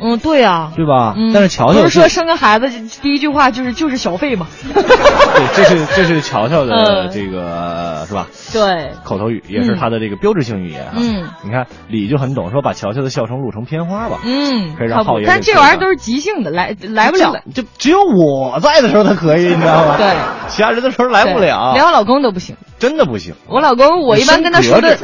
[0.01, 1.15] 嗯，对呀、对吧？
[1.17, 2.69] 嗯，但是乔乔不是说生个孩子
[3.03, 4.47] 第一句话就是就是小费嘛？
[4.73, 8.27] 对，这是这是乔乔的嗯这个、是吧？
[8.53, 10.93] 对，口头语也是他的这个标志性语言啊。
[10.97, 14.19] 嗯，你看李就很懂，说把乔乔的笑声录成片花吧。
[14.25, 17.35] 嗯可以，让浩爷这玩意儿都是即兴的，来来不了。
[17.55, 19.97] 就只有我在的时候他可以，你知道吗？
[19.97, 20.07] 对，
[20.49, 22.57] 其他人的时候来不了，连我老公都不行。
[22.79, 23.35] 真的不行。
[23.49, 24.97] 我老公，我一般跟他说的，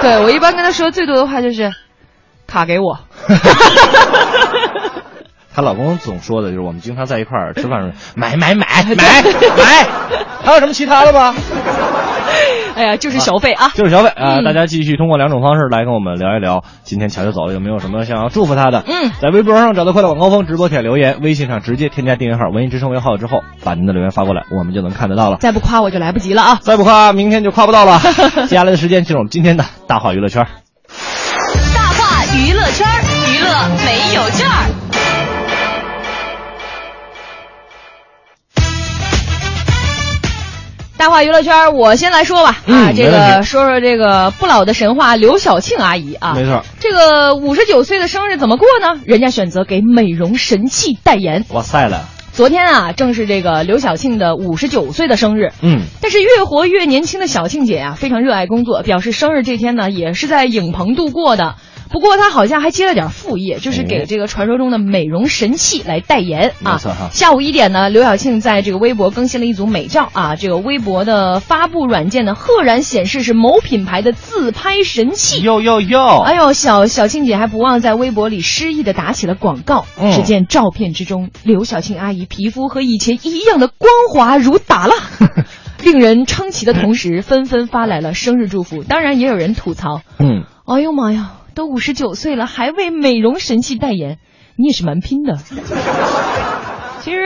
[0.00, 1.70] 对我一般跟他说最多的话就是，
[2.48, 2.98] 卡给我。
[5.54, 9.22] 她老公总说的就是我们经常在一块儿吃饭时候， 买买买买 买，
[10.44, 11.34] 还有什么其他的吗？
[12.76, 13.72] 哎呀，就是消费啊。
[13.74, 18.84] 就是消费啊、嗯大家继续通过两种方式来跟我们聊一聊，今天乔乔走了有没有什么想要祝福他的？
[18.86, 25.38] 嗯在微博上找到快乐晚高峰直播帖留言，微信上直接添加订阅号“文艺之声”为号之后，把您的留言发过来，我们就能看得到了。
[25.38, 26.58] 再不夸我就来不及了啊！
[26.62, 27.98] 再不夸，明天就夸不到了。
[28.46, 30.46] 接下来的时间进入我们今天的大话娱乐圈。
[32.34, 33.50] 娱乐圈儿，娱乐
[33.84, 34.66] 没有券儿。
[40.96, 42.50] 大话娱乐圈，我先来说吧。
[42.66, 46.34] 啊，这嗯没问题个说说这个不老的神话刘晓庆阿姨啊。
[46.34, 49.00] 没错，这个五十九岁的生日怎么过呢？
[49.06, 51.44] 人家选择给美容神器代言。
[51.50, 55.52] 哇塞了，昨天啊，正是这个刘晓庆的五十九岁的生日。
[55.62, 61.54] 嗯，但是越活越年轻的小庆姐啊，非常热爱工作，表示生日这天呢也是在影棚度过的。
[61.90, 66.78] 不过他好像还接了点副业，就是给这个传说中的美容神器来代言啊。
[67.12, 75.42] 下午一点呢，刘晓庆在这个微博更新了一组美照啊，这个微博的发布软件呢赫然显示是某品牌的自拍神器。
[75.42, 79.86] 哟哟哟，哎呦，小小庆姐还不忘在微博里诗意的打起了广告。
[79.98, 84.94] 嗯只见照片之中，刘晓庆阿姨皮肤和以前一样的光滑如打蜡，
[85.82, 88.82] 令人称奇的同时，纷纷发来了生日祝福。
[88.82, 94.18] 当然，也有人吐槽：“嗯，哎呦妈呀，都五十九岁了，还为美容神器代言，
[94.56, 95.36] 你也是蛮拼的。
[97.02, 97.18] ”其实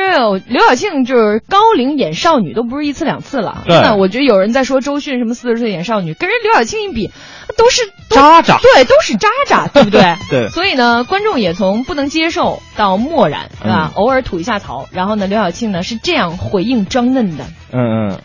[0.47, 3.62] 刘晓庆就是高龄演少女，都不是一次两次了。
[3.66, 7.11] 对真的，我觉得有人在说周迅什么四十岁演少女，跟人刘晓庆一比，
[7.59, 10.16] 都是都渣渣对，都是渣渣，对不对？
[10.31, 13.90] 对所以呢，观众也从不能接受到漠然，对吧？
[13.92, 14.88] 嗯偶尔吐一下槽。
[14.92, 18.18] 然后呢，刘晓庆呢是这样回应张嫩的：嗯嗯，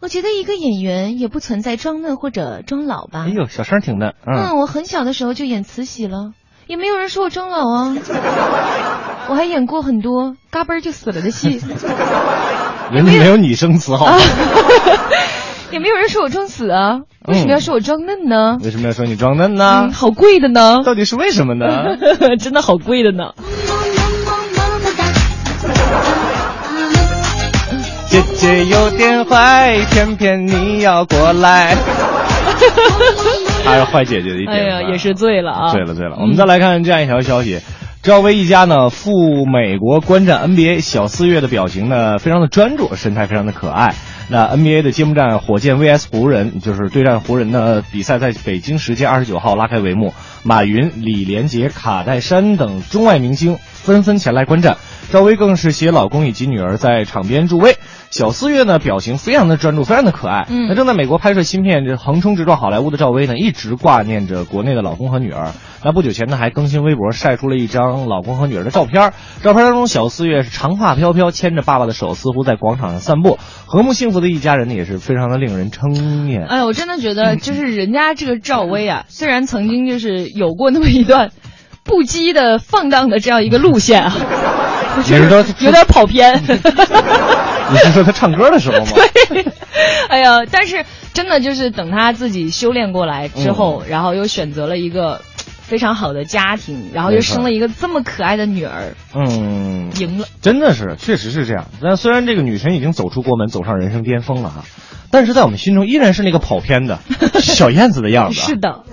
[0.00, 3.30] 我觉得一个演员也不存在装嫩或者装老吧哎。
[3.30, 6.32] 呦，小声挺嫩，嗯，嗯，我很小的时候就演慈禧了，
[6.66, 7.96] 也没有人说我装老啊。
[9.28, 11.60] 我还演过很多嘎嘣就死了的戏，
[12.92, 14.18] 人家没有你生词好吗？
[15.72, 17.00] 也没有人说我装死啊。
[17.26, 18.56] 为什么要说我装嫩呢？
[18.62, 19.92] 为什么要说你装嫩呢嗯，？
[19.92, 21.96] 好贵的呢，到底是为什么呢？
[22.38, 23.32] 真的好贵的呢。
[28.36, 31.74] 姐姐有点坏，偏偏你要过来。
[33.64, 35.72] 她是坏姐姐的一点，哎呀，也是醉了啊！
[35.72, 36.16] 醉了醉了。
[36.20, 37.60] 我们再来看这样一条消息。
[38.02, 43.94] 赵薇一家呢赴美国观战 NBA，小四月的表情呢非常的专注，神态非常的可爱。
[44.28, 50.14] 那 NBA 的揭幕战火箭 VS 湖人，就是对战湖人的比赛，在北京时间二十九号拉开帷幕。
[50.42, 54.78] 马云、李连杰、卡戴珊等中外明星纷纷前来观战，
[55.12, 57.76] 赵薇更是携老公以及女儿在场边助威。
[58.10, 60.46] 小四月呢表情非常的专注，非常的可爱。
[60.48, 65.50] 嗯那正在美国拍摄新片，这横冲直撞好莱坞的赵薇呢，一直挂念着国内的老公和女儿。
[65.84, 69.12] 那不久前呢，还更新微博晒出了一张老公和女儿的照片。
[69.42, 76.44] 照片当中，小四月是长发飘飘，牵着爸爸的手，似乎在广场上散步，和睦幸福的一家人呢，也是非常的令人称念。
[76.46, 81.30] 哎，我真的觉得，就是人家这个赵薇啊，虽然曾经就是有过那么一段
[81.84, 84.14] 不羁的放荡的这样一个路线啊，
[84.98, 86.42] 你是说有点跑偏。
[87.68, 88.92] 你是说他唱歌的时候吗？
[89.28, 89.44] 对，
[90.08, 95.20] 哎呀，但是真的就是等他自己修炼过来之后，然后又选择了一个
[95.66, 100.26] 非常好的家庭，然后又生了一个这么可爱的女儿，嗯，赢了。
[100.40, 101.66] 真的是，确实是这样。
[101.82, 104.64] 但虽然这个女神已经走出国门，走上人生巅峰了哈，
[105.10, 107.00] 但是在我们心中依然是那个跑偏的
[107.42, 108.40] 小燕子的样子。
[108.40, 108.84] 啊是的，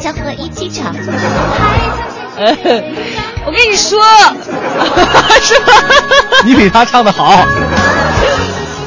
[0.00, 0.94] 小伙一起唱，
[2.36, 3.98] 我跟你说，
[5.40, 5.72] 是吧？
[6.44, 7.46] 你比他唱的好。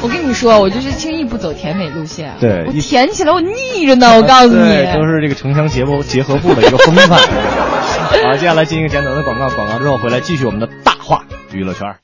[0.02, 2.32] 我跟你说，我就是轻易不走甜美路线。
[2.40, 4.88] 对我甜起来我腻着呢，我告诉你。
[4.94, 7.18] 都是这个城乡结合结合部的一个风范。
[8.24, 11.96] 好，接下来进行简短的广告，广告之后回来继续我们的大话娱乐圈。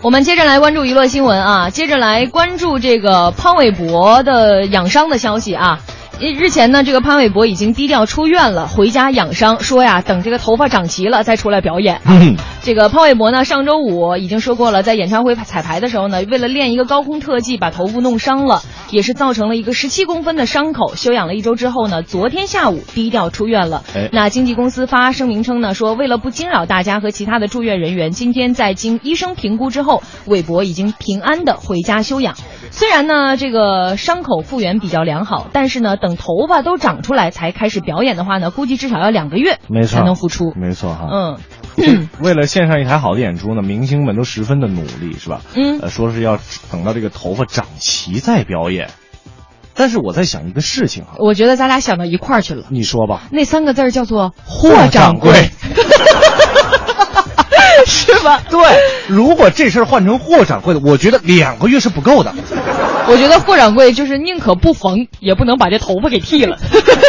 [0.00, 5.80] 我们接着来关注娱乐新闻啊，接着来关注这个潘玮柏的养伤的消息啊。
[6.20, 12.00] 日日前呢，这个潘玮柏已经低调出院了，回家养伤，说呀，等这个头发长齐了再出来表演。
[12.06, 20.96] 嗯， 这个潘玮柏呢，上周五已经说过了，在演唱会彩排的时候呢，为了练一个高空特技，把头部弄伤了，也是造成了一个十七公分的伤口。
[20.96, 23.84] 休养了一周之后呢，昨天下午低调出院了。
[23.94, 32.34] 哎那经纪公司发声明称呢，说为了不惊扰大家和其他的住院人员，今天在经医生评估之后，玮柏已经平安的回家休养。
[32.72, 40.52] 虽然呢，这个伤口复原比较良好，但是呢，等头发都长出来才开始表演的话呢，估计至少要两个月没错，才能复出。
[40.56, 41.08] 没错哈。
[41.76, 45.40] 嗯， 为了献上一台好的演出呢，明星们都十分的努力，是吧？
[45.54, 46.38] 嗯呃，说是要
[46.70, 48.90] 等到这个头发长齐再表演。
[49.74, 52.64] 但是我在想一个事情哈，我觉得咱俩想到一块儿去了。
[52.70, 55.30] 你说吧，那三个字儿叫做“霍掌掌柜
[57.86, 58.40] 是吧？
[58.50, 58.58] 对，
[59.06, 62.32] 如果这事儿换成霍掌柜的，我觉得两个月是不够的。
[63.06, 66.58] 我觉得霍掌柜就是宁可不缝，也不能把这头发给剃了，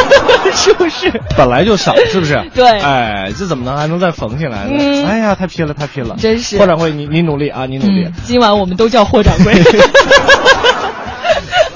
[0.54, 1.12] 是不是？
[1.36, 2.40] 本来就少，是不是？
[2.54, 4.76] 对哎，这怎么能还能再缝起来呢？
[4.78, 6.16] 嗯哎呀，太拼了，太拼了！
[6.18, 8.04] 真是霍掌柜，你你努力啊，你努力。
[8.06, 9.54] 嗯，今晚我们都叫霍掌柜。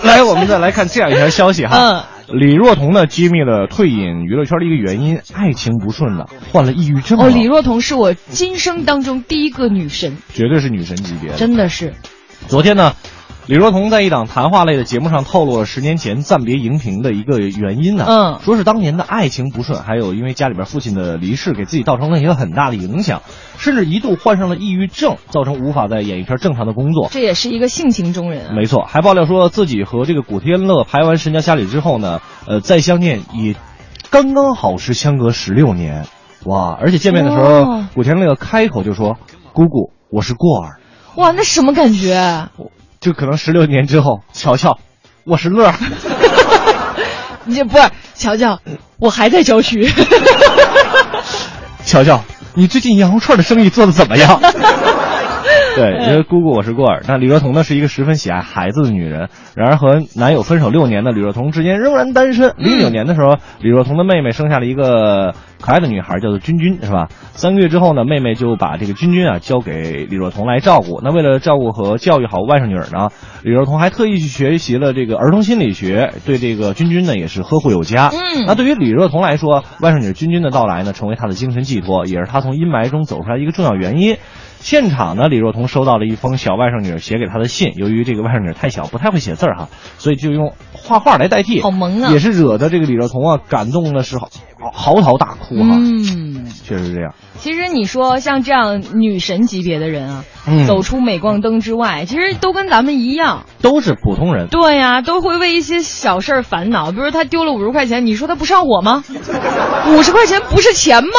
[0.03, 1.77] 来，我们再来看这样一条消息哈。
[1.79, 2.03] 嗯。
[2.29, 7.19] 李若彤呢揭秘了退隐娱乐圈的一个原因，爱情不顺了，患了抑郁症。
[7.19, 11.37] 哦，李若彤是我今生当中第一个女神，绝对是女神级别的。
[11.37, 11.93] 真的是。
[12.49, 12.95] 昨天呢，
[13.47, 18.07] 李若彤在一档谈话类的节目上透露了十年前暂别荧屏的一个原因呢。
[18.09, 23.21] 嗯说是当年的爱情不顺，还有因为家里边父亲的离世，给自己造成了一个很大的影响，
[23.59, 27.09] 甚至一度患上了抑郁症，造成无法在演艺圈正常的工作。
[27.11, 28.55] 这也是一个性情中人啊。
[28.55, 33.55] 没错，还爆料说自己和这个古天乐拍完《神雕侠侣》之后呢，呃，再相见也
[34.11, 36.07] 刚刚好是相隔十六年，
[36.47, 36.75] 哇！
[36.81, 39.19] 而且见面的时候，古天乐开口就说
[39.53, 40.81] ：“姑姑，我是过儿。
[41.17, 42.49] 哇，那什么感觉？”
[43.05, 44.79] 就可能十六年之后，乔乔，
[45.25, 45.75] 我是乐儿。
[47.45, 48.59] 你这不是乔乔，
[48.99, 49.87] 我还在郊区。
[51.85, 54.41] 乔乔，你最近羊肉串的生意做的怎么样？
[55.77, 57.03] 对，因为姑姑我是过儿。
[57.09, 59.29] 那李若彤呢，是一个十分喜爱孩子的女人。
[59.57, 62.55] 然而和男友分手六年的李若彤至今仍然单身。
[62.57, 67.09] 零九年的时候，李若彤的妹妹生下了一个可爱的女孩，叫做君君，是吧？
[67.33, 71.01] 三个月之后呢，妹妹就把这个君君啊交给李若彤来照顾。
[71.03, 73.11] 那为了照顾和教育好外甥女儿呢，
[73.43, 78.09] 李若彤还特意去学习了这个儿童心理学，对这个君君呢也是呵护有加。
[78.09, 84.17] 嗯那对于李若彤来说，外甥女君君的到来呢，成为她的精神寄托，也是她从阴霾中走出来的一个重要原因。
[84.65, 94.31] 现场呢，李若彤收到了一封小外甥女写给她的信，由于这个外甥女太小，不太会写字儿哈，所以就用画画来代替，好萌啊也是惹得这个李若彤啊感动的是嚎
[94.73, 97.15] 嚎啕大哭哈，嗯，确实是这样。
[97.41, 103.45] 其实你说像这样女神级别的人啊，嗯走出镁光灯之外，其实都跟咱们一样。
[103.61, 109.05] 都是普通人，对呀、都会为一些小事儿烦恼，比如他丢了五十块钱，你说他不上火吗？
[109.91, 111.11] 五十块钱不是钱吗？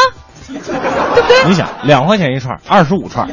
[0.48, 1.48] 对不对？
[1.50, 3.28] 你想两块钱一串，二十五串，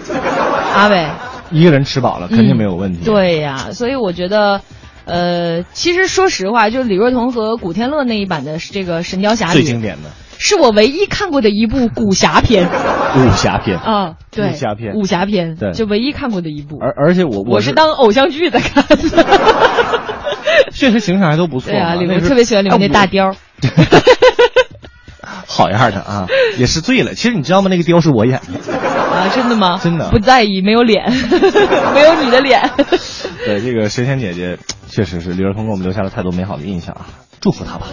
[0.75, 1.09] 阿伟，
[1.51, 3.01] 一个人吃饱了肯定没有问题。
[3.03, 4.61] 嗯对呀、所以我觉得，
[5.05, 12.67] 呃，其实说实话，就李若彤和古天乐那一版的这个《神雕侠侣最》，经典的是我唯一看过的一部武侠片
[13.17, 16.79] 武侠片，啊， 对，武侠片武侠片，对就唯一看过的一部。
[16.81, 18.97] 而而且我是我是当偶像剧在看的。
[20.73, 23.35] 确实形象还都不错对啊，面我特别喜欢里面那大哎雕
[25.47, 26.27] 好样的啊，
[26.59, 27.15] 也是醉了。
[27.15, 27.69] 其实你知道吗？
[27.71, 28.73] 那个雕是我演的。
[28.75, 29.79] 啊，真的吗？
[29.83, 31.05] 真的不在意，没有脸，
[31.95, 32.71] 没有你的脸。
[33.45, 34.59] 对，这个神仙姐姐
[34.89, 37.07] 确实是李若彤给我们留下了太多美好的印象啊，
[37.41, 37.87] 祝福她吧。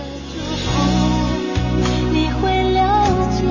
[2.12, 3.44] 你会了解，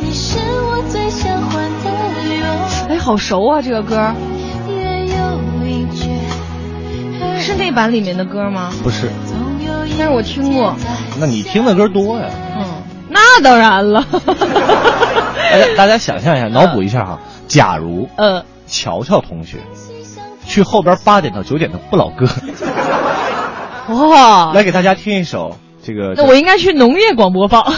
[0.00, 1.90] 你是我最喜欢的
[2.36, 3.96] 永哎，好熟啊，这个歌
[4.68, 6.10] 远有一句，
[7.40, 8.70] 是那版里面的歌吗？
[8.82, 9.10] 不是，
[9.98, 10.74] 但是我听过。
[11.18, 12.26] 那你听的歌多呀。
[12.56, 12.64] 嗯，
[13.08, 14.04] 那当然了。
[14.12, 19.58] 大 家大家想象一下，脑补一下哈，假如呃，乔乔同学
[20.46, 22.26] 去后边八点到九点的不老歌，
[23.94, 26.14] 哇，来给大家听一首这个。
[26.16, 27.62] 那我应该去农业广播放，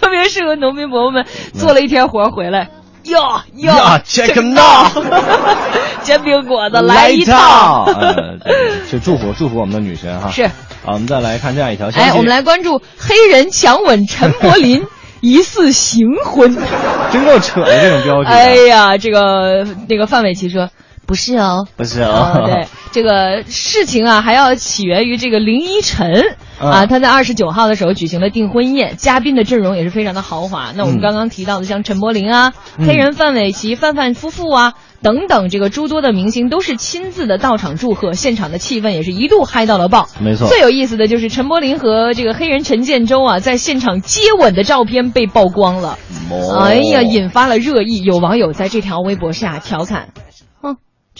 [0.00, 2.68] 特别适合农民伯伯们做了一天活回来。
[3.04, 5.04] 哟哟呀，check it out
[6.02, 10.30] 煎饼果子来一套，呃，对就祝福祝福我们的女神哈。
[10.30, 10.52] 是啊，
[10.86, 12.10] 我们再来看这样一条消息。
[12.10, 14.82] 哎，我们来关注黑人强吻陈柏霖，
[15.20, 16.56] 疑似行婚。
[17.12, 18.32] 真够扯的这种标题啊。
[18.32, 20.70] 哎呀，这个那个范玮琪说
[21.10, 26.36] 不是哦，不是啊，啊，对，这个事情啊，还要起源于这个林依晨。
[26.62, 30.72] 嗯啊，他在二十九号的时候举行了订婚宴，嘉宾的阵容也是非常的豪华。
[30.76, 31.00] 那我们嗯。
[31.00, 32.86] 刚刚提到的像陈柏霖啊、嗯。
[32.86, 40.06] 黑人范玮琪、范范夫妇啊等等，这个诸多的明星都是亲自的到场祝贺，现场的气氛也是一度嗨到了爆。
[40.20, 40.48] 没错。
[40.48, 45.98] 最有意思的就是陈柏霖和这个黑人陈建州啊，在现场接吻的照片被曝光了。
[46.30, 46.58] 哦。
[46.60, 48.02] 哎呀，引发了热议。
[48.04, 50.22] 有网友在这条微博下调侃：“嗯，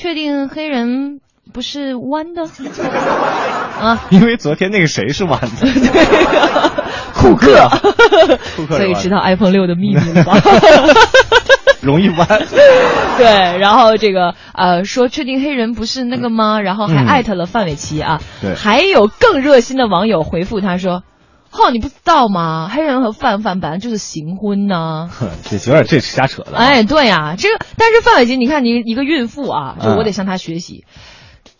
[0.01, 1.21] 确定黑人
[1.53, 2.43] 不是弯的
[3.79, 4.03] 啊？
[4.09, 6.05] 因为昨天那个谁是弯的，对
[7.13, 7.69] 库克，
[8.57, 10.39] 库克所以知道 iPhone 六的秘密了吧？
[11.83, 12.27] 容易弯。
[13.19, 13.27] 对，
[13.61, 16.61] 然后这个呃说确定黑人不是那个吗？
[16.63, 18.21] 然后还嗯艾特了范玮琪啊。
[18.41, 21.03] 对还有更热心的网友回复他说
[21.53, 22.69] ：“哦，你不知道吗？
[22.73, 25.11] 黑人和范范本来就是行婚呢。
[25.51, 30.85] ”这有点这是瞎扯的。，哎，对呀、这个但是范玮琪，你看你一个孕妇啊，就嗯我得向她学习，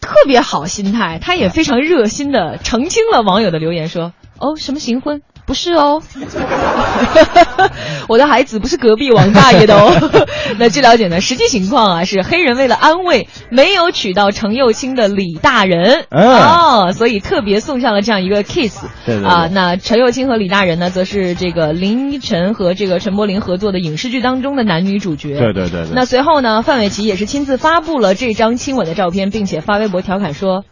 [0.01, 5.23] 特别好心态，她也非常热心的澄清了网友的留言，说哦什么行婚。
[5.51, 6.01] 不是哦，
[8.07, 9.91] 我的孩子不是隔壁王大爷的哦。
[10.61, 18.85] 那据了解呢，实际情况啊是黑人为了安慰没有娶到程又青的李大人、嗯哦，所以特别送上了这样一个 kiss。
[19.05, 25.37] 对对对啊，那程又青和李大人呢，则是这个林依晨和这个陈柏霖合作的影视剧当中的男女主角。
[25.37, 25.91] 对对对对。
[25.97, 30.63] 那随后呢，范玮琪也是亲自发布了这张亲吻的照片，并且发微博调侃说：“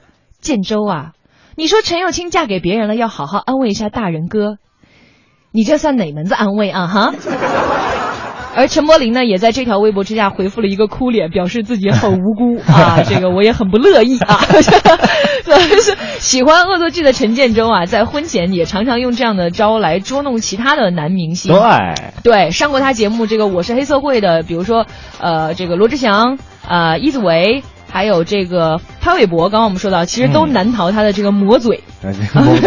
[0.40, 1.10] 建州啊，
[1.56, 4.58] 你说陈又青嫁给别人了，要好好安慰一下大人哥，
[5.52, 7.14] 你这算哪门子安慰啊哈？”
[8.56, 14.40] 而陈柏霖呢，也在这条微博之下回复了一个哭脸，表示自己很无辜 啊，这个我也很不乐意啊。
[15.46, 21.54] 就是喜欢恶作剧的陈建州啊，在婚前也常常用这样的招来捉弄其他的男明星。
[21.54, 21.94] 对，
[22.24, 24.86] 对，上过他节目这个《我是黑社会》的，比如说
[25.20, 26.38] 呃，这个罗志祥、
[26.68, 31.84] 呃，伊子维，还有这个潘玮柏，刚刚我们说到，其实都嗯难逃他的这个魔嘴。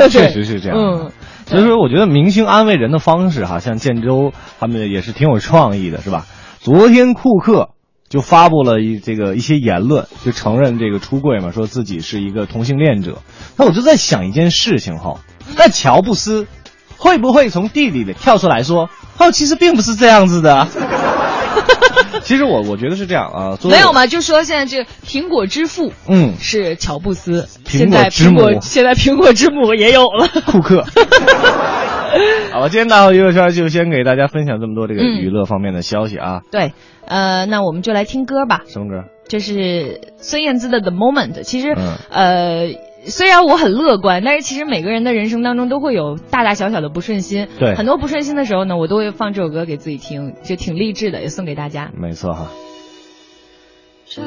[0.10, 0.78] 确实是这样。
[0.78, 1.12] 嗯，
[1.52, 4.32] 所以说，我觉得明星安慰人的方式哈，像建州
[4.62, 6.26] 他们也是挺有创意的，是吧？
[6.62, 7.72] 昨天库克
[8.08, 13.18] 就发布了一这个一些言论，就承认这个出柜嘛，说自己是一个同性恋者。
[13.58, 15.20] 那我就在想一件事情哈，
[15.58, 16.48] 那乔布斯
[16.98, 20.68] 会不会从地里里跳出来说，哦，其实并不是这样子的。
[22.24, 23.92] 其实我我觉得是这样啊，没有？
[23.94, 30.28] 嘛，就说现在这个苹果之父嗯，是乔布斯，苹果现在之苹果现在苹果之母也有了。
[30.46, 30.86] 库克。
[32.52, 36.42] 好吧，今天大话娱乐圈就先给大家分享这么多这个嗯娱乐方面的消息啊。
[36.52, 36.74] 对，
[37.08, 38.64] 呃，那我们就来听歌吧。
[38.68, 39.06] 什么歌？
[39.30, 41.34] 这是孙燕姿的《The Moment》。
[41.44, 42.68] 其实，嗯呃，
[43.06, 47.48] 虽然我很乐观，但是其实每个人的人生当中都会有大大小小的不顺心。
[47.60, 51.92] 对很多不顺心的时候呢，我都会放这首歌给自己听，就挺励志的，也送给大家。
[51.98, 52.52] 没错哈。
[54.06, 54.22] 这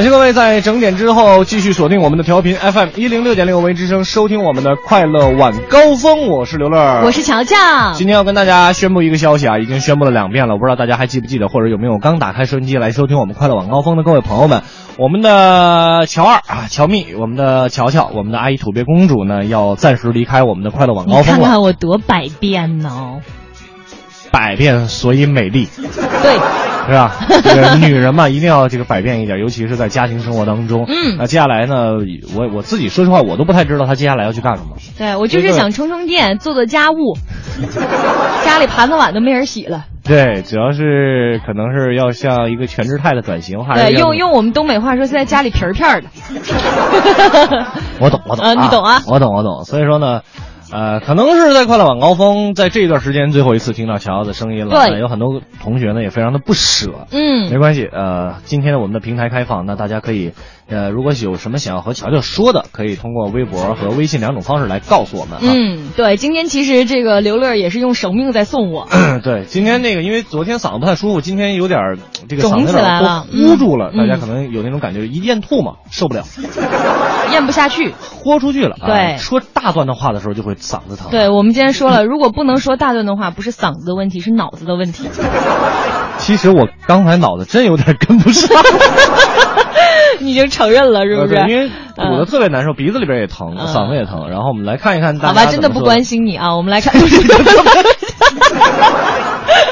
[0.00, 6.26] 感谢各位在整点之后继续锁定我们的调频 FM 一零六点六为之声，收听我们的快乐晚高峰。
[6.28, 7.54] 我是刘乐，我是乔乔。
[7.92, 14.62] 今天要跟大家宣布一个消息啊，已经宣布了两遍了，我不知道大家还记不记得，或者有没有刚打开收音机来收听我们快乐晚高峰的各位朋友们。
[14.96, 21.32] 我们的乔二啊，乔蜜，我们的乔乔，我们的阿姨土鳖公主呢，要暂时离开我们的快乐晚高峰了。
[21.36, 23.20] 你看看我多百变呢！
[24.32, 27.14] 百变所以美丽，对，是吧？
[27.44, 30.84] 这个女人嘛，一定要这个百变一点，尤其是在家庭生活当中。
[30.88, 31.92] 嗯那接下来呢，
[32.36, 34.70] 我我自己说实话，我都不太知道她接下来要去干什么。
[34.98, 37.16] 对我就是想充充电，做做家务，
[38.44, 39.84] 家里盘子碗都没人洗了。
[40.02, 46.08] 对，主要是可能是要向一个全职太太转型，还是对，用用我们东北话说，现在家里皮儿片儿的。
[48.00, 49.64] 我懂，我懂，呃你懂啊我懂，我懂。
[49.64, 50.22] 所以说呢，
[50.72, 54.98] 呃，可能是在快乐晚高峰，在这一段时间最后一次听到乔乔的声音了。
[54.98, 57.06] 有很多同学呢也非常的不舍。
[57.10, 60.32] 嗯没关系，呃，今天我们的平台开放，那大家可以，
[60.70, 65.40] 呃，如果有什么想要和乔乔说的，可以通过微博和微信两种方式来告诉我们啊。
[65.42, 68.88] 嗯，对，今天其实这个刘乐也是用生命在送我。
[69.22, 71.98] 对，今天那个因为昨天嗓子不太舒服，今天有点儿
[72.28, 76.22] 这个嗓肿起子有点儿来了都捂住了，嗯大家可能有那种感觉，一咽吐嘛，受不了，
[77.32, 77.94] 咽不下去。
[78.22, 78.76] 豁出去了。
[78.80, 81.10] 啊对说大段的话的时候就会嗓子疼。
[81.10, 85.08] 对，我们今天说了，如果不能说大段的话，不是嗓子的问题，是脑子的问题。
[86.18, 88.50] 其实我刚才脑子真有点跟不上，
[90.20, 91.34] 你已经承认了，是不是？
[91.36, 94.28] 呃因为堵的嗯特别难受，鼻子里边也疼，嗯嗓子也疼。
[94.28, 96.04] 然后我们来看一看大家好吧，真的不关。
[96.04, 96.54] 心你啊。
[96.56, 96.92] 我们来看，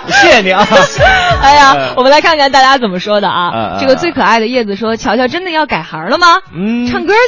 [0.09, 0.67] 谢谢你啊。
[1.43, 3.51] 哎呀呃，我们来看看大家怎么说的呃啊。
[3.75, 6.27] 呃这个最可爱的叶子说：“乔乔真的要改行了吗？
[6.55, 7.19] 嗯，唱歌去？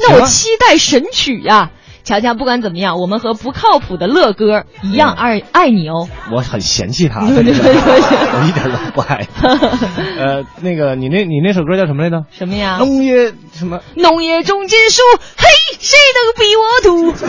[0.00, 1.70] 那我期待神曲呀。”
[2.06, 6.08] 乔乔，不管怎么样，我们和不靠谱的乐哥一样爱爱你哦。
[6.32, 9.26] 我很嫌弃他， 对对对对 我一点都不爱。
[10.16, 12.24] 呃，那个你那你那首歌叫什么来着？
[12.30, 12.76] 什么呀？
[12.78, 13.80] 农业什么？
[13.96, 15.02] 农业重金属，
[15.36, 15.46] 嘿，
[15.80, 17.26] 谁能比我土？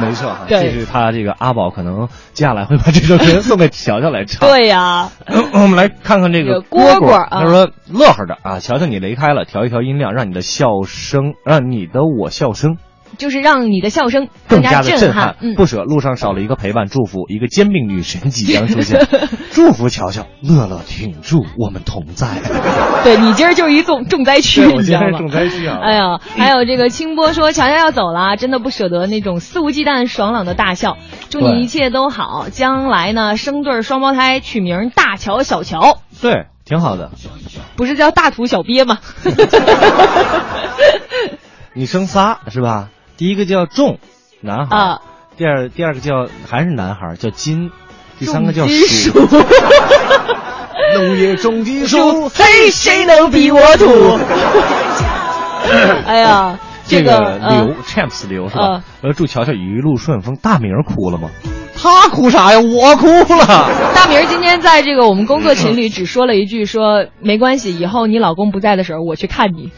[0.00, 4.48] 没错哈，对这是他这个阿宝可能接下来会把这首歌送给乔乔来唱。
[4.48, 5.10] 对呀，
[5.52, 12.76] 我们来看看这个蝈蝈蝈啊他说乐呵的啊，乔乔你雷开了，调一调音量，让你的笑声，让你的我笑声
[13.18, 15.36] 就是让你的笑声更加震的撼。
[15.40, 19.06] 嗯，不舍路上少了一个陪伴，祝福一个煎饼女神即将出现，
[19.50, 22.28] 祝福乔乔乐乐挺住，我们同在。
[23.04, 25.18] 对你今儿就是一重重灾区，你知道吗？
[25.18, 25.78] 重灾区啊！
[25.82, 30.96] 哎呀，还有这个清波说乔乔要走了，真的不舍得那种肆无忌惮、爽朗的大笑。
[31.28, 35.98] 祝你一切都好，将来呢生对双胞胎，取名大乔、小乔。
[36.20, 37.10] 对，挺好的。
[37.76, 38.98] 不是叫大土小鳖吗？
[41.72, 42.90] 你生仨是吧？
[43.20, 43.98] 第一个叫仲，
[44.40, 45.00] 男孩；啊，
[45.36, 47.68] 第二第二个叫还是男孩，叫金；
[48.18, 49.12] 第三个叫金属。
[50.94, 54.18] 农业重金属，嘿， 谁能比我土？
[56.08, 58.82] 哎呀，这个刘 champs 刘是吧呃？
[59.02, 60.38] 呃，祝乔乔一路顺风。
[60.40, 61.28] 大明哭了吗？
[61.76, 62.58] 他哭啥呀？
[62.58, 63.46] 我哭了。
[63.94, 69.70] 大明儿今天在这个我们工作群里只说了一句说没关系，以后你老公不在的时候我去看你。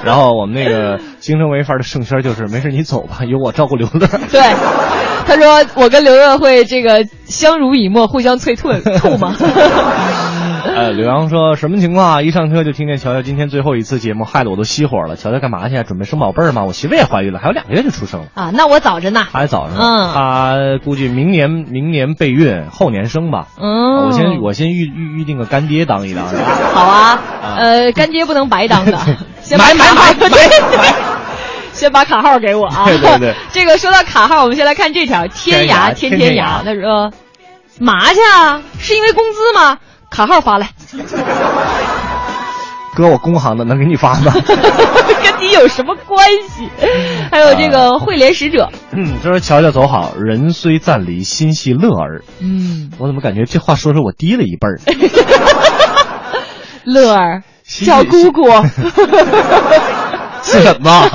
[0.04, 4.06] 然后我们那个京城潍坊的盛轩就是没事你走吧， 有我照顾刘乐。
[4.30, 4.40] 对，
[5.26, 9.34] 他说我跟刘乐会这个相濡以沫，互相催吐吐嘛。
[10.74, 12.22] 呃，刘洋说什么情况啊？
[12.22, 15.16] 一上车就听见乔乔今天最后一次节目，害得我都熄火了。
[15.16, 15.82] 乔乔干嘛去啊？
[15.82, 16.64] 准备生宝贝儿吗？
[16.64, 18.26] 我媳妇也怀孕了，还有两个月就出生了。
[18.34, 19.24] 啊，那我早着呢。
[19.32, 23.46] 还早着呢，嗯他估计明年明年备孕，后年生吧。
[23.60, 26.26] 嗯，我先我先预预预定个干爹当一当。
[26.26, 27.18] 好啊，
[27.56, 28.98] 呃，干爹不能白当的，
[29.48, 30.28] 先把买买买
[30.76, 30.94] 买
[31.72, 32.84] 先把卡号给我啊！
[32.84, 36.62] 对对对 这个说到卡号，我们先来看这条：天涯天天涯。
[36.62, 37.10] 他说
[37.80, 38.60] ：“嘛去啊？
[38.78, 39.78] 是因为工资吗？
[40.10, 40.68] 卡号发来，
[42.94, 44.32] 哥，我工行的，能给你发吗？
[44.34, 46.68] 跟你有什么关系？”
[47.32, 52.22] 还有这个汇联使者， 嗯，他说乔乔走好，人虽暂离，心系乐儿。
[52.40, 54.78] 嗯，我怎么感觉这话说说我低了一辈儿？
[56.84, 58.48] 乐儿西小姑姑，
[60.42, 60.90] 是什么？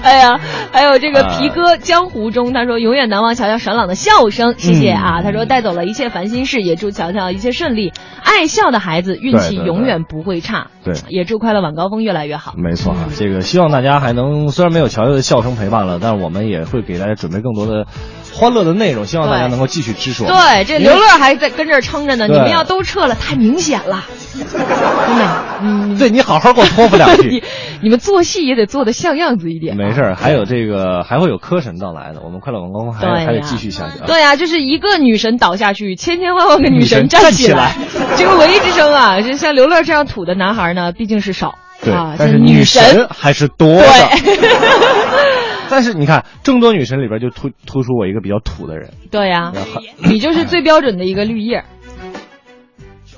[0.00, 0.38] 哎呀，
[0.72, 5.22] 还有这个啊皮哥江湖中，他说永远难忘乔乔爽朗的笑声，谢谢嗯啊。
[5.22, 7.92] 他说带走了一切烦心事，也祝乔乔一切顺利。
[8.24, 12.54] 爱笑的孩子运气永远不会差，对也祝快乐晚高峰越来越好。
[12.56, 17.84] 没错啊，这个希望大家还能，虽然没有乔乔的笑声陪伴了，但是我们也会给大家准备更多的
[18.32, 20.28] 欢乐的内容，希望大家能够继续支持我。
[20.28, 24.04] 对，这刘乐还在跟这儿撑着呢，你们要都撤了，太明显了，
[24.34, 25.44] 真的。
[25.60, 27.42] 嗯，对你好好给我托付两句 你。
[27.80, 29.76] 你们做戏也得做的像样子一点。
[29.76, 34.04] 没事儿，还有这个还会有科神到来的，我们快乐晚高峰还还得继续下去啊。
[34.06, 37.76] 对呀、就是一个女神倒下去，千千万万个女神站站起起来。
[38.16, 43.82] 这个文艺之声啊，就像刘乐这样土的男孩呢，毕竟是少对啊，，但是女神还是多的。
[44.24, 44.38] 对
[45.70, 49.52] 但是你看，众多女神里边就突突出我一个比较土的人，对呀、
[49.98, 51.64] 你就是最标准的一个绿叶。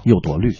[0.04, 0.54] 有多绿，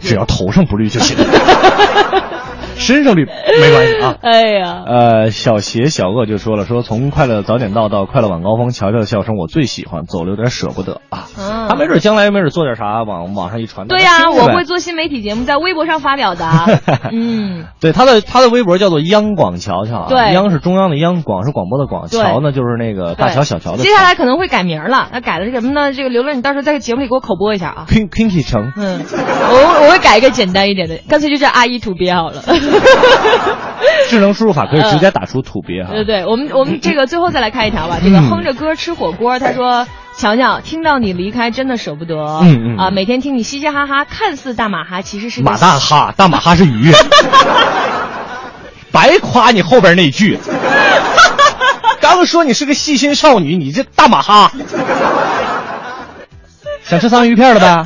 [0.00, 1.16] 只要头上不绿就行，
[2.78, 4.16] 身上绿没关系啊。
[4.22, 11.26] 哎呀，呃，小邪小恶就说了，说从快乐早点到到快乐晚高峰，乔乔的笑声我最喜欢，走了有点舍不得啊。
[11.38, 13.88] 嗯他没准将来没准做点啥，往网上一传。
[13.88, 16.46] 对呀、我会做新媒体节目，在微博上发表的。
[17.12, 23.76] 嗯，对他的他的微博叫做央广乔乔啊，对央是中央的央，广是广播的广，对乔呢就是那个大对乔小乔。
[23.76, 25.92] 接下来可能会改名了，那改的是什么呢？
[25.92, 27.86] 这个刘乐，你到时候在节目里给我口播一下啊。
[27.88, 32.42] Kinky 城，嗯，我我会改一个简单一点的，干脆就叫阿姨土鳖好了。
[34.08, 35.90] 智能输入法可以直接打出土鳖哈。
[35.92, 37.98] 对对，我们我们这个最后再来看一条吧。
[38.02, 39.86] 这个哼着歌吃火锅，他说
[40.16, 46.92] ：“乔乔，听到你离开真的舍不得，嗯嗯啊，每天听你嘻嘻哈哈，看似大马哈，其实是马大哈， 大马哈是鱼，
[48.92, 50.38] 白夸你后边那句。
[52.00, 54.52] 刚说你是个细心少女，你这大马哈，
[56.84, 57.82] 想吃三文鱼片了呗？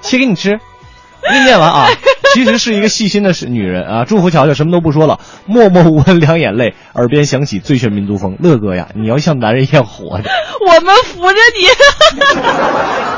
[0.00, 0.60] 切给你吃。
[1.26, 1.88] 我给你念完啊，
[2.34, 4.04] 其实是一个细心的是女人啊。
[4.04, 8.36] 祝福乔乔什么都不说了，默默无闻两眼泪，耳边响起最炫民族风。
[8.38, 10.30] 乐哥呀，你要像男人一样活着。
[10.66, 11.66] 我们扶着你。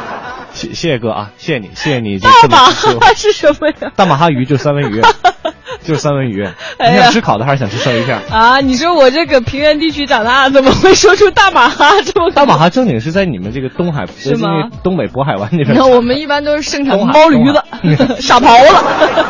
[0.59, 3.93] 谢谢谢哥啊，谢谢你，谢谢你这大马哈是什么呀？
[3.95, 5.01] 大马哈鱼就是三文鱼，
[5.85, 6.45] 就是三文鱼。
[6.79, 8.19] 哎你想吃烤的还是想吃生鱼片？
[8.29, 12.31] 啊，你说我这个平原地区长大，怎么会说出大马哈 这么？
[12.33, 15.75] 大马哈正经是在你们这个东海，是吗东北渤海湾那边。
[15.77, 19.25] 那我们一般都是盛产东海猫驴子、 傻狍子。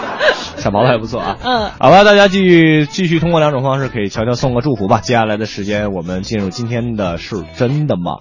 [0.56, 1.36] 傻狍子还不错啊。
[1.44, 5.00] 嗯好吧，大家继续继续通过两种方式给乔乔送个祝福吧。
[5.00, 8.16] 接下来的时间，我们进入今天的是真的吗？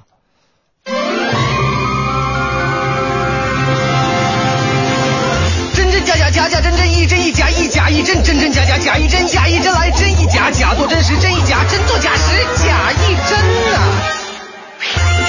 [7.07, 12.33] 真亦假，亦假亦真，真真假假，假亦真，假亦真来，真亦假，假作真实，真亦假，真作假时，
[12.65, 13.39] 假亦真
[13.71, 13.79] 呐、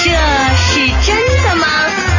[0.02, 0.10] 这
[0.56, 2.17] 是真的吗？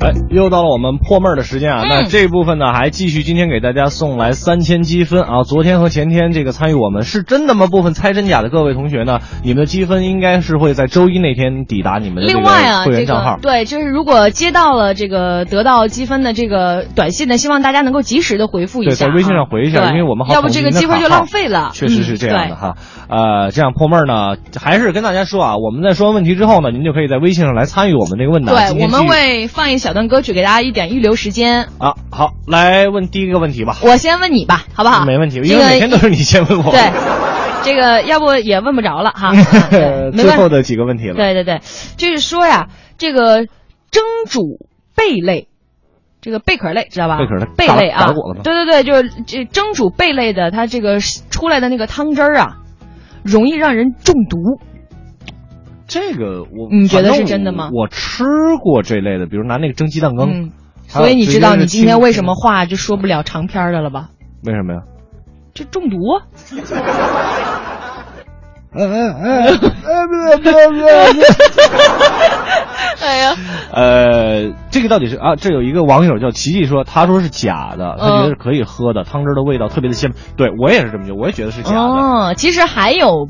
[0.00, 1.82] 哎，又到了我们破闷儿的时间啊！
[1.84, 5.42] 嗯那这部分呢，还继续今天给大家送来三千积分啊！
[5.44, 7.66] 昨天和前天这个参与我们是真的吗？
[7.66, 13.42] 部分猜真假的各位同学呢，你们的积分应该是会在周一那天抵达你们的这另外啊，个会员账号个。
[13.42, 21.72] 对，就是如果接到了这个得到积分的这个短信呢，希望大家能够及时的回复一，下、啊，在微信上回一下，对因为我们好要不这个机会就浪费了。
[21.76, 22.74] 确实是这样的嗯哈。
[23.10, 28.54] 呃，这样破闷儿呢，还是跟大家说啊，我们在说完问题之后呢，您就可以在微信上来参与我们这个问答。
[28.54, 31.68] 对，我们会放一小段歌曲给大家一点预留时间。
[31.78, 33.76] 啊，好，来问第一个问题吧。
[33.82, 35.04] 我先问你吧，好不好？
[35.04, 36.70] 没问题，因为每天都是你先问我。
[36.70, 36.90] 对，
[37.62, 39.32] 这个要不也问不着了哈。
[40.16, 41.14] 最后的几个问题了。
[41.14, 41.60] 对对对，
[41.96, 42.68] 就是说呀，
[42.98, 43.46] 这个
[43.90, 44.40] 蒸煮
[44.94, 45.48] 贝类。
[46.22, 47.16] 这个贝壳类知道吧？
[47.16, 48.12] 贝壳类贝类啊
[48.44, 52.58] 对对对，就是这蒸煮贝类的，它这个出来的那个汤汁儿啊，
[53.24, 54.36] 容易让人中毒。
[55.90, 58.24] 这个我你觉得是真的吗我吃
[58.62, 60.52] 过这类的，比如拿那个蒸鸡蛋羹，嗯，
[60.86, 64.10] 所以你知道你今天为什么话就说不了长篇的了吧？
[64.46, 64.80] 为什么呀？
[65.52, 65.96] 这中毒
[73.02, 73.34] 哎呀，
[73.72, 75.34] 呃，这个到底是啊？
[75.34, 80.12] 这有一个网友叫琪琪说，他说是假的，他嗯觉得是可以喝的，汤汁的味道特别的鲜。
[80.36, 81.78] 对我也是这么觉得，我也觉得是假的。
[81.80, 83.28] 哦，其实还有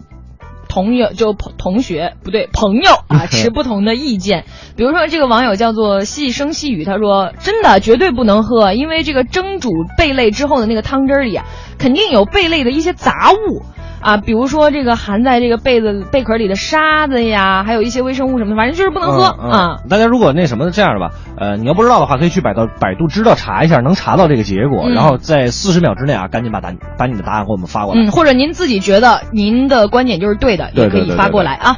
[0.70, 4.44] 同友就朋同学不对朋友 啊持不同的意见。
[4.76, 11.44] 比如说这个网友叫做细声细语，他说真的绝对不能喝，因为这个蒸煮贝类之后的那个汤汁儿里啊，
[11.78, 13.62] 肯定有贝类的一些杂物。
[14.00, 19.76] 啊，比如说这个含在这个被子贝壳里的沙子呀，还有一些微生物什么的，反正就是不能喝、嗯嗯啊。
[19.88, 28.02] 大家如果那什么这样的吧，呃，你要不知道的话，可以去百度百度知道查一下，能查到这个结果，嗯然后在四十秒之内啊，赶紧把答把你的答案给我们发过来。
[28.02, 31.76] 嗯，或者您自己觉得您的观点就是对的，对也可以发过来啊。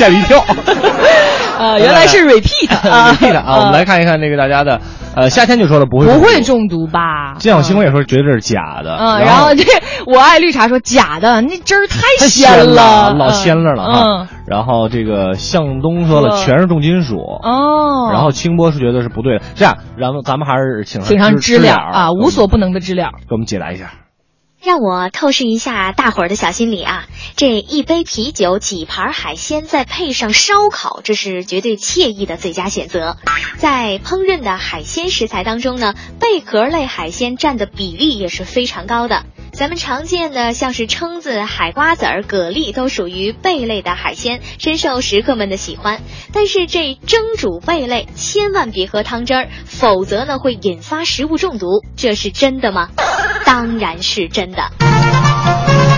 [0.00, 0.42] 吓了一跳。
[1.60, 4.80] 呃，原来是 repeat 啊 repeat 啊，我们来看一看这个大家的，
[5.14, 7.34] 呃，夏天就说了不会不会中中毒吧？
[7.34, 7.40] 毒。
[7.40, 9.64] 金小星光也说觉得这是假的，嗯，然然后这
[10.06, 14.28] 我爱绿茶说假的，那汁儿太太鲜了，老鲜了了嗯哈。
[14.46, 19.44] 然后这个向东说了全是重金属，哦，然后清波是觉得是不对的。
[19.54, 23.10] 这样，然后咱们还是请请上知知了啊，无所不能的知了。
[23.28, 23.90] 给我们解答一下。
[24.62, 27.06] 让我透视一下大伙儿的小心理啊！
[27.34, 33.16] 这一杯啤酒、几盘海鲜，再配上烧烤，这是绝对惬意的最佳选择。
[33.56, 39.24] 在烹饪的海鲜食材当中呢，贝壳类海鲜占的比例也是非常高的。
[39.52, 46.02] 咱们常见的像是蛏子、海瓜子儿、蛤蜊都属于贝类的海鲜，深受食客们的喜欢。
[46.34, 51.82] 但是这蒸煮贝类千万别喝汤汁儿，否则呢会引发食物中毒。
[51.96, 52.90] 这是真的吗？
[53.44, 55.89] 当然是真真的。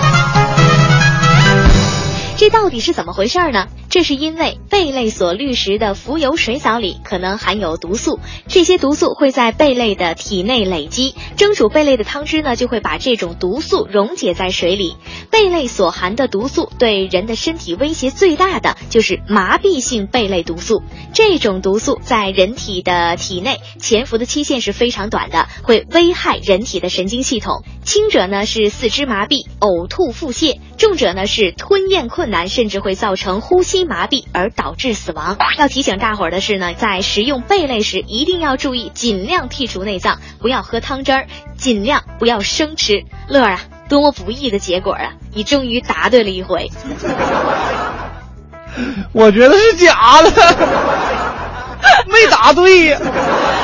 [2.35, 3.67] 这到底是怎么回事呢？
[3.89, 14.95] 这是因为贝类所滤食的浮游水藻里可能含有毒素，这些毒素会在贝类的体内累积，蒸煮贝类的汤汁呢就会把这种毒素溶解在水里。
[15.29, 20.81] 贝类所含的毒素对人的身体威胁最大的就是麻痹性贝类毒素，
[21.13, 27.63] 这种毒素在人体的体内潜伏的期限是非常短的，会危害人体的神经系统。
[27.83, 35.35] 轻者呢是四肢麻痹、呕吐、腹泻；重者呢是吞咽困困难，甚至会造成呼吸麻痹而导致死亡。
[35.57, 43.03] 要提醒大伙儿的是呢，在食用贝类时一定要注意，尽量剔除内脏，不要喝汤汁儿，尽量不要生吃。
[43.27, 43.59] 乐儿啊，
[43.89, 45.15] 多么不易的结果啊！
[45.33, 46.71] 你终于答对了一回。
[49.11, 50.31] 我觉得是假的，
[52.07, 53.01] 没答对呀。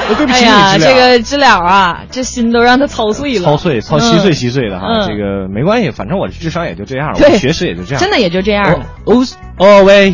[0.09, 5.07] 我对不起你，哎呀，这个知了啊，这心都让他操碎了，操碎、操稀碎、稀碎的哈，嗯。
[5.07, 8.65] 这个没关系，反正我的智商也就这样了，我学识也就这样，真的也就这样。
[8.65, 8.85] 了。
[9.05, 9.23] 哦
[9.57, 10.11] 哦喂，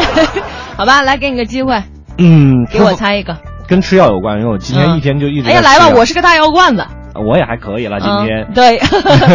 [0.76, 1.82] 好吧，来给你个机会，
[2.18, 3.36] 嗯，给我猜一个。
[3.66, 6.84] 跟吃药有关，因为我今天一天就一直哎呀，来吧，我是个大药罐子。
[7.14, 8.52] 我也还可以了，今天嗯。
[8.54, 8.78] 对，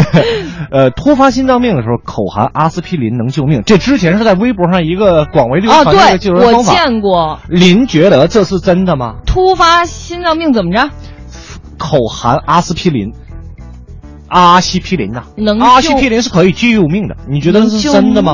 [0.72, 3.64] 呃，突发心脏病的时候，口含阿司匹林能救命。
[3.66, 6.74] 这之前是在微博上一个广为流哦，传的一个对，我救人方法。
[6.74, 7.40] 见过。
[7.50, 9.16] 您觉得这是真的吗？
[9.26, 10.90] 突发心脏病怎么着？
[11.78, 13.12] 口含阿司匹林，
[14.30, 18.34] 阿司匹林呐、能阿司匹林是可以救命的，你觉得是真的吗？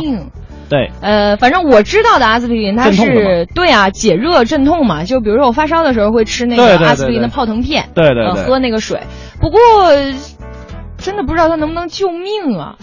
[0.71, 5.03] 命对，呃，反正我知道的阿司匹林，它是对啊，解热镇痛嘛。
[5.03, 9.01] 就比如说我发烧的时候会吃那个阿司匹林的泡腾片，呃，对对对喝那个水。
[9.41, 9.59] 不过
[10.97, 12.77] 真的不知道它能不能救命啊？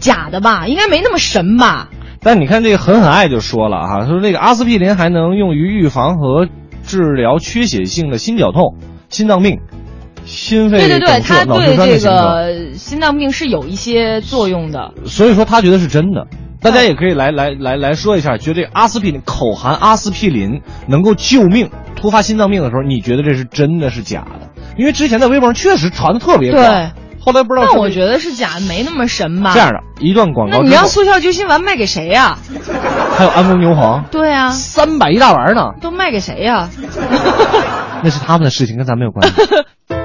[0.00, 1.90] 假的吧，应该没那么神吧？
[2.20, 6.48] 但你看这个狠狠爱就说了哈，说这个阿司匹林还能用于预防和
[6.86, 8.76] 治疗缺血性的心绞痛、
[9.10, 9.60] 心脏病、
[10.24, 12.08] 心肺对对对，它对这。
[12.08, 14.92] 个心脏病是有一些作用的。
[15.04, 16.26] 所以说他觉得是真的。
[16.64, 24.48] 大家也可以来来来来说一下，觉得阿司匹林口含阿司匹林能够救命，突发心脏病的时候，你觉得这是真的是假的？
[24.78, 26.90] 因为之前在微博上确实传的特别广，对，
[27.20, 29.52] 后来不知道但我觉得是假的，没那么神吧？
[29.52, 32.38] 这样的一段广告，那你让速效救心丸卖给谁呀、
[33.16, 36.70] 还有安宫牛黄，对啊，三百一大丸呢，都卖给谁呀、
[38.02, 39.34] 那是他们的事情，跟咱没有关系。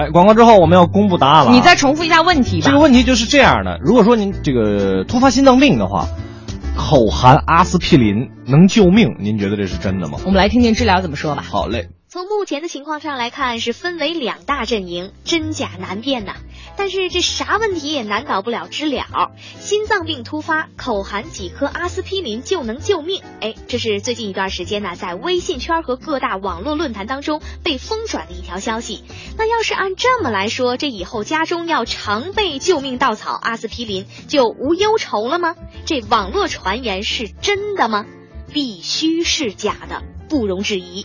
[0.00, 1.54] 哎，广告之后我们要公布答案了啊。
[1.54, 2.66] 你再重复一下问题吧。
[2.66, 6.06] 这个问题就是这样的：如果说您这个突发心脏病的话，
[6.74, 10.18] 口含阿司匹林能救命，您觉得这是真的吗？
[10.24, 11.44] 我们来听听治疗怎么说吧。
[11.46, 11.88] 好嘞。
[12.12, 16.34] 从目前的情况上来看，是分为两大阵营，真假难辨呐。
[16.76, 19.30] 但是这啥问题也难倒不了知了。
[19.60, 23.22] 心脏病突发，口含几颗阿司匹林就能救命。
[23.40, 29.04] 哎，这是最近一段时间呢，在微信圈和各大网络论坛当中被疯转的一条消息。
[29.38, 35.54] 那要是按这么来说，这以后家中要常备救命稻草阿司匹林，就无忧愁了吗？
[35.86, 38.04] 这网络传言是真的吗？
[38.52, 41.04] 必须是假的，不容置疑。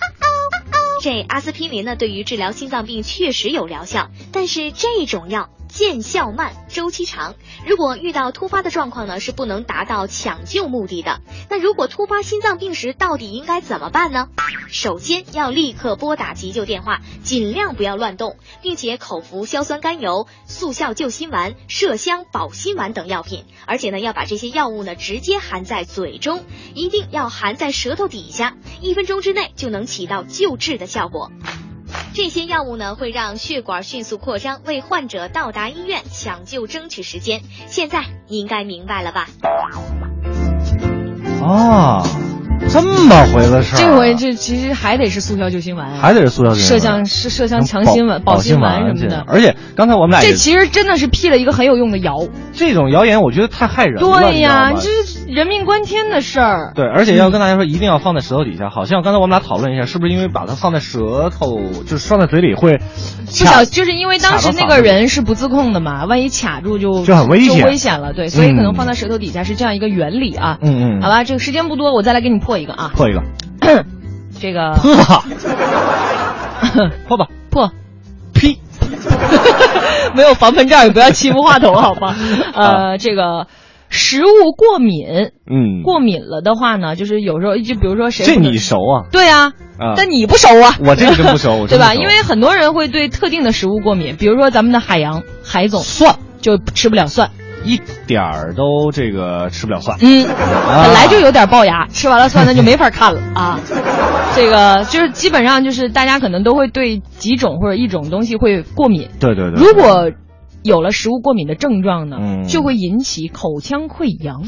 [1.05, 7.35] 这阿司匹林呢，对于治疗心脏病确实有疗效，但是这种药见效慢，周期长。
[7.67, 11.21] 如果遇到突发的状况呢，是不能达到抢救目的的。
[11.49, 14.29] 那如果突发心脏病时，到底应该怎么办呢？
[14.67, 26.43] 首先要立刻拨打急救电话，尽量不要乱动，并且口服硝酸甘油、速效救心丸、麝香保心丸等药品，而且呢要把这些药物呢直接含在嘴中，
[26.73, 31.31] 一定要含在舌头底下，一分钟之内就能起到救治的效果。
[32.13, 37.41] 这些药物呢会让血管迅速扩张，为患者到达医院抢救争取时间。
[37.67, 39.27] 现在你应该明白了吧？
[41.43, 42.03] 啊，
[42.67, 43.81] 这么回个事儿啊。
[43.81, 49.23] 这回这其实还得是速效救心丸啊，还得是速效救心丸麝香是麝香强心丸、保保心丸什么的。
[49.27, 52.19] 而且刚才我们俩这其实真的是辟了一个很有用的谣。
[52.53, 53.99] 这种谣言，我觉得太害人了。
[54.01, 56.71] 对呀，这是人命关天的事儿。
[56.75, 58.69] 对，而且要跟大家说，一定要放在舌头底下。
[58.69, 62.83] 好像刚才我们俩讨论一下，是不是因为把它放在舌头，就是放在嘴里会不
[63.27, 68.13] 小，就是因为当时那个人是不自控的嘛，万一卡住就就很危险就危险了。
[68.13, 70.57] 对，所以可能嗯放在舌头底下是这样一个原理啊。
[70.61, 72.91] 嗯嗯，好吧，这个时间不多，我再来给你破一个啊。
[72.95, 73.21] 破一个，
[74.39, 74.73] 这个。
[74.75, 74.95] 破，
[77.07, 77.71] 破吧，破，
[78.33, 78.57] 呸，
[80.15, 82.15] 没有防喷罩也不要欺负话筒，好吗？
[82.53, 82.89] 啊。
[82.91, 83.47] 呃，这个
[83.89, 85.07] 食物过敏，
[85.49, 89.05] 嗯，过敏了的话呢，就是有时候就比如说谁这你熟啊？
[89.11, 90.75] 对啊，啊，但你不熟啊。
[90.85, 91.93] 我这个真不熟，对吧？
[91.95, 96.15] 因为很多人会对特定的食物过敏，比如说咱们的海洋海总蒜。
[96.41, 97.31] 就吃不了蒜，
[97.65, 99.97] 一点儿都这个吃不了蒜。
[100.01, 103.59] 嗯，啊本来就有点龅牙，吃完了蒜那就没法看了啊。
[104.35, 110.11] 这个就是基本上就是大家可能都会对几种或者一种东西会过敏，对对对，如果
[110.63, 114.43] 有了食物过敏的症状呢，嗯就会引起口腔溃疡。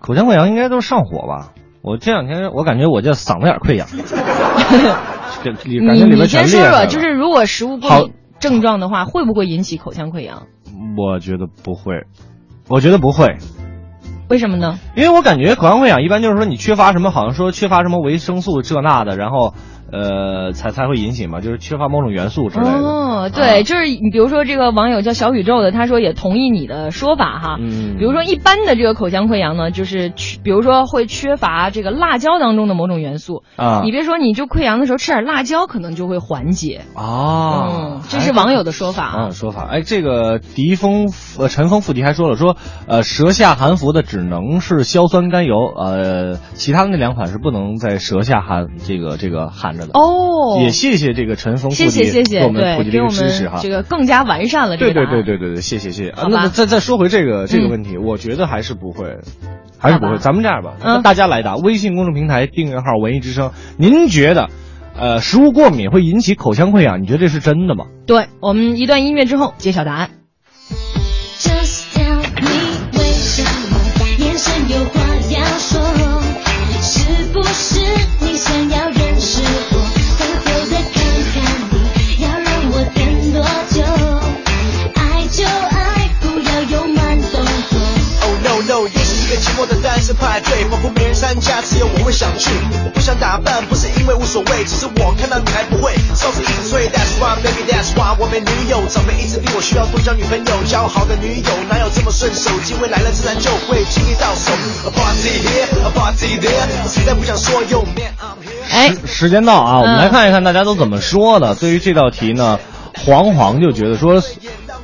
[0.00, 1.52] 口腔溃疡应该都是上火吧？
[1.82, 3.88] 我这两天我感觉我这嗓子眼儿溃疡，
[5.42, 10.44] 这 里感觉里你你先说说，就是如果食物过好敏症状的话，会不会引起口腔溃疡？
[10.96, 12.04] 我觉得不会，
[12.72, 13.36] 我觉得不会，
[14.30, 14.78] 为什么呢？
[14.96, 19.52] 因为我感觉口腔溃疡一般就是说你缺乏什么，好像说缺乏什么维生素这那的，然后
[19.92, 22.72] 呃才才会引起嘛，就是缺乏某种元素之类的。
[22.72, 27.56] 哦，对，啊就是你比如说这个网友叫小宇宙的，他说也同意你的说法哈。
[27.60, 33.42] 嗯，比如说一般的这个口腔溃疡呢，就是缺，比如说会缺乏这个辣椒当中的某种元素。
[33.56, 36.82] 啊，你别说，你就溃疡的时候吃点辣椒，可能就会缓解。
[36.94, 39.30] 啊嗯，，这是网友的说法啊网友。
[39.30, 39.68] 说法。
[39.70, 49.98] 哎，这个狄风呃陈峰附体还说了说，呃，舌下含服的只能是硝酸甘油，呃，其他的那两款是不能在舌下含这个这个含着的。
[49.98, 53.58] 哦，也谢谢这个陈峰附谢体谢谢谢，给我们普对，及这个知识哈。
[53.62, 55.24] 这个更加完善了这对对个答案。
[55.24, 56.14] 对对对对，谢谢谢谢。
[56.28, 59.18] 那再再说回这个这个嗯问题，我觉得还是不会，
[59.78, 60.18] 还是不会。
[60.18, 64.48] 咱们这样吧，嗯大家来答，微信公众平台订阅号“文艺之声”，您觉得，
[64.98, 67.02] 呃，食物过敏会引起口腔溃疡？
[67.02, 67.86] 你觉得这是真的吗？
[68.06, 70.10] 对，我们一段音乐之后揭晓答案。
[71.38, 73.78] Just tell me 为什么
[74.18, 75.80] 眼神有话要说？
[76.84, 77.78] 是不是
[78.20, 79.40] 你想要认识
[90.12, 92.50] 生派对，仿佛没人参加，只有我会想去。
[92.84, 95.98] 我不想打扮，不是因为无所谓，只是我看到你还不会，一。
[96.92, 102.50] That's why, baby, that's why 我没女友，长辈一直逼我需要多交女朋友，交好的女友哪有这么顺手？
[102.64, 104.52] 机会来了自然就会轻易到手。
[104.86, 108.12] A party here, a party there，我实在不想说有面。
[108.70, 111.54] 哎，时间到啊，我们嗯来看一看大家都怎么说的。
[111.54, 112.58] 对于这道题呢，
[113.04, 114.22] 黄黄就觉得说，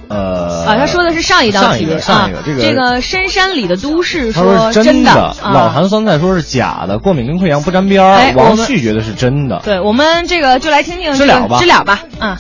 [0.09, 8.33] 呃，啊，他说的是上一道题上一个上一个啊，这个这个深山里的都市他说真真的，老啊坛酸菜说是假的，过敏跟溃疡不沾边儿。
[8.35, 9.61] 王旭觉得是真的。
[9.65, 12.39] 对，我们这个就来听听这个知了吧知了吧，啊，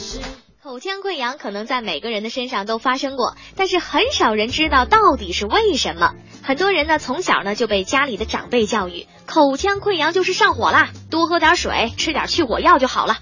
[0.62, 6.12] 口腔溃疡可能在每个人的身上都发生过，但是很少人知道到底是为什么。
[6.42, 13.16] 很多人呢从小呢就被家里的长辈教育，口腔溃疡就是上火啦，多喝点水，吃点去火药就好了。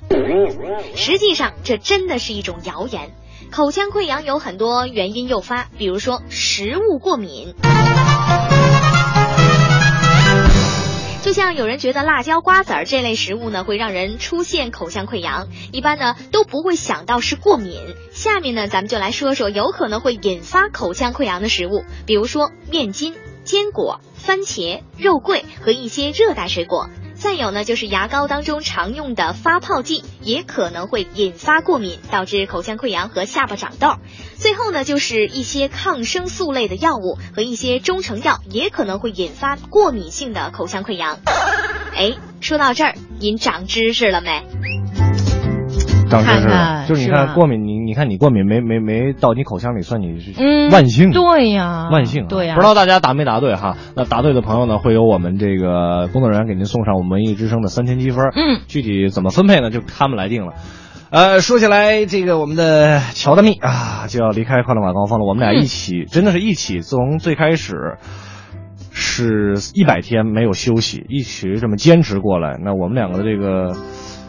[0.94, 3.10] 实际上这真的是一种谣言。
[3.56, 7.54] 口腔溃疡有很多原因诱发，比如说食物过敏。
[11.22, 17.80] 就像有人觉得辣椒、瓜子儿这类食物呢会让人出现口腔溃疡，一般呢都不会想到是过敏。
[18.12, 26.90] 下面呢咱们就来说说有可能会引发口腔溃疡的食物，比如说面筋、坚果、番茄、肉桂和一些热带水果。
[27.18, 33.96] 再有呢，就是牙膏当中常用的发泡剂，也可能会引发过敏，导致口腔溃疡和下巴长痘。
[34.36, 41.18] 最后呢，就是一些抗生素类的药物和一些中成药，也可能会引发过敏性的口腔溃疡。
[41.94, 45.15] 哎，说到这儿，您长知识了没？
[46.08, 51.10] 长知识了，看看就是你看过敏，你你看你过敏没没没到你口腔里，算你是嗯，万幸。
[51.10, 53.76] 对呀，万幸啊，对呀，不知道大家答没答对哈？
[53.96, 58.24] 那答对的朋友呢，会有我们这个工作人员给您送上我们文艺之声的三千积分。
[58.34, 59.70] 嗯，具体怎么分配呢？
[59.70, 60.54] 就他们来定了。
[61.08, 65.24] 呃，说起来，这个我们的乔大蜜啊，就要离开快乐晚高峰了。
[65.24, 67.98] 我们俩一起，真的是一起，从最开始
[68.90, 72.58] 是一百天没有休息，一起这么坚持过来。
[72.60, 73.76] 那我们两个的这个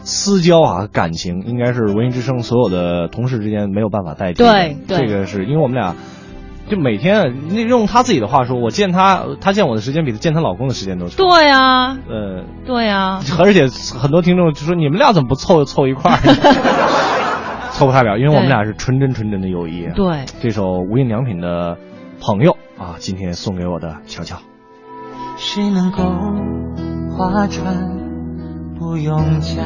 [0.08, 4.50] 私交啊，感情应该是文艺之声所有的同事之间没有办法代替的。
[4.50, 5.94] 对对这个是因为我们俩。
[6.70, 11.16] 就每天，那用她自己的话说，我见她，她见我的时间比她见她老公的时间都长。
[11.16, 16.18] 对呀，呃，对呀，而且很多听众就说你们俩怎么不凑凑一块儿？
[17.72, 19.88] 凑不太了，因为我们俩是纯真纯真的友谊。
[19.94, 21.78] 对，这首无印良品的
[22.20, 24.36] 朋友啊，今天送给我的乔乔。
[25.38, 26.02] 谁能够
[27.16, 28.07] 划船
[28.78, 29.64] 不用讲？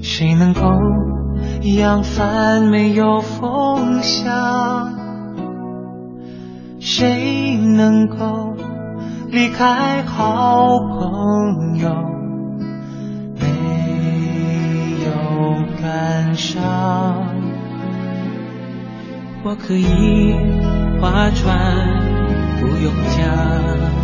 [0.00, 0.60] 谁能够
[1.76, 4.92] 扬帆没有风向？
[6.78, 8.54] 谁能够
[9.30, 11.90] 离开好朋友
[13.40, 13.46] 没
[15.04, 15.10] 有
[15.82, 17.26] 感伤？
[19.42, 20.34] 我可以
[21.00, 21.98] 划船
[22.60, 24.03] 不用桨，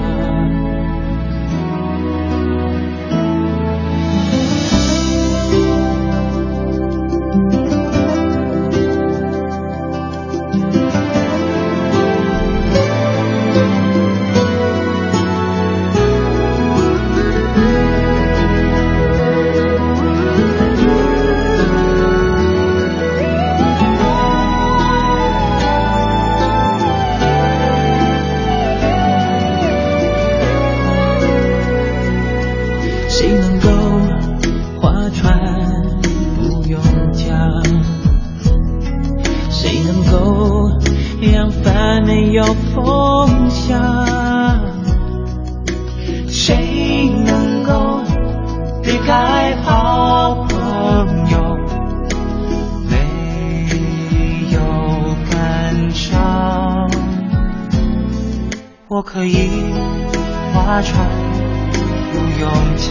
[62.41, 62.89] 用桨，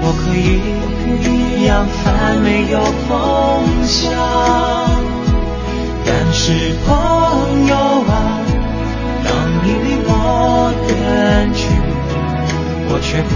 [0.00, 0.62] 我可以
[1.66, 3.10] 扬帆没有风
[3.84, 4.12] 向，
[6.06, 7.74] 但是朋友
[8.06, 8.12] 啊，
[9.24, 9.28] 当
[9.64, 11.60] 你离我远去，
[12.88, 13.34] 我却不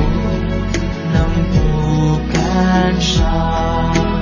[1.13, 1.17] 能
[1.51, 1.57] 不
[2.33, 2.39] 感
[3.01, 4.14] 伤。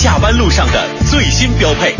[0.00, 1.92] 下班路上的最新标配。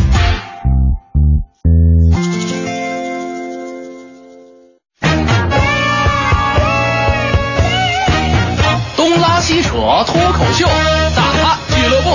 [8.96, 9.70] 东拉西扯
[10.06, 10.68] 脱口秀，
[11.16, 12.10] 大咖俱乐部。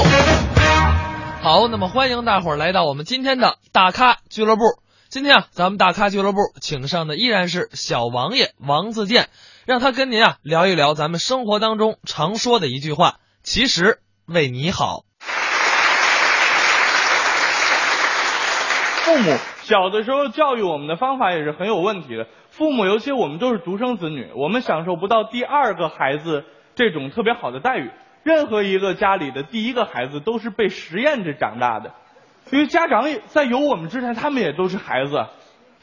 [1.41, 4.63] 好，那么欢迎大伙儿来到我们今天的大咖俱乐部。
[5.09, 9.27] 今天啊，咱们大咖俱乐部请上的依然是小王爷王自健，
[9.65, 15.03] 让他跟您啊聊一聊咱们生活当中常说的一句话：其实为你好。
[19.03, 22.27] 父母 小的时候教育我们的方法也是很有问题的。
[22.49, 26.45] 父母，尤其我们都是独生子女，我们享受不到第二个孩子
[26.75, 27.89] 这种特别好的待遇。
[28.23, 31.91] 任何一个家里的第一个孩子都是被实验着长大的，
[32.51, 35.25] 因为家长也在有我们之前，他们也都是孩子，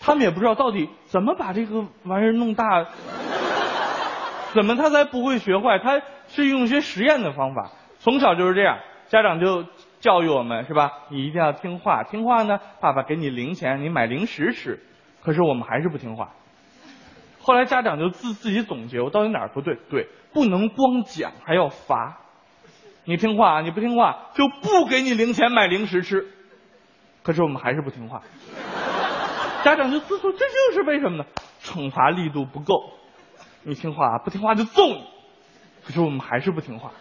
[0.00, 2.86] 他们也不知道到底怎么把这个玩意儿弄大，
[4.54, 5.78] 怎么他才不会学坏？
[5.78, 9.64] 他是用一些实验的方法，从小就是这样，家长就
[10.00, 10.90] 教育我们是吧？
[11.10, 14.80] 你一定要听话，听话呢，爸爸给你零钱，你买零食吃。
[15.22, 16.30] 可是我们还是不听话。
[17.42, 19.76] 后来家长就自自己总结，我到底哪儿不对？
[19.90, 22.18] 对，不能光讲，还要罚。
[23.04, 26.26] 你听话，你不听话就不给你零钱买零食吃。
[27.22, 28.22] 可是我们还是不听话，
[29.62, 31.24] 家长就自说，这就是为什么呢？
[31.62, 32.94] 惩罚力度不够。
[33.62, 35.04] 你听话，不听话就揍你。
[35.84, 36.92] 可是我们还是不听话，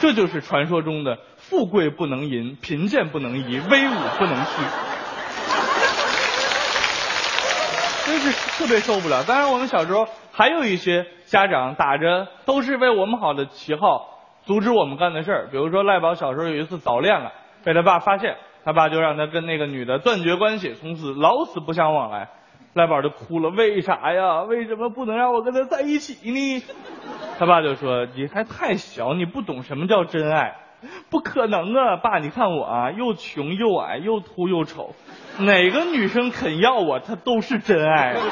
[0.00, 1.18] 这就是传说中的
[1.50, 4.50] 富贵不能淫，贫贱不能移，威武不能屈。
[8.06, 9.24] 真是特别受不了。
[9.24, 14.06] 当然，我们小时候还有一些家长打着都是为我们好的旗号。
[14.44, 17.32] 阻止我们干的事儿，比如说赖宝小时候有一次早恋了，
[17.64, 22.28] 被他爸发现，他爸就让他跟那个女的断绝关系，从此老死不相往来。
[22.74, 24.42] 赖宝就哭了，为啥呀？
[24.42, 26.62] 为什么不能让我跟他在一起呢？
[27.40, 30.56] 他爸就说：“你还太小，你不懂什么叫真爱。”
[31.10, 34.94] 不可能啊，爸，你看我啊，又穷又矮又秃又丑，
[35.38, 38.16] 哪个女生肯要我，她都是真爱。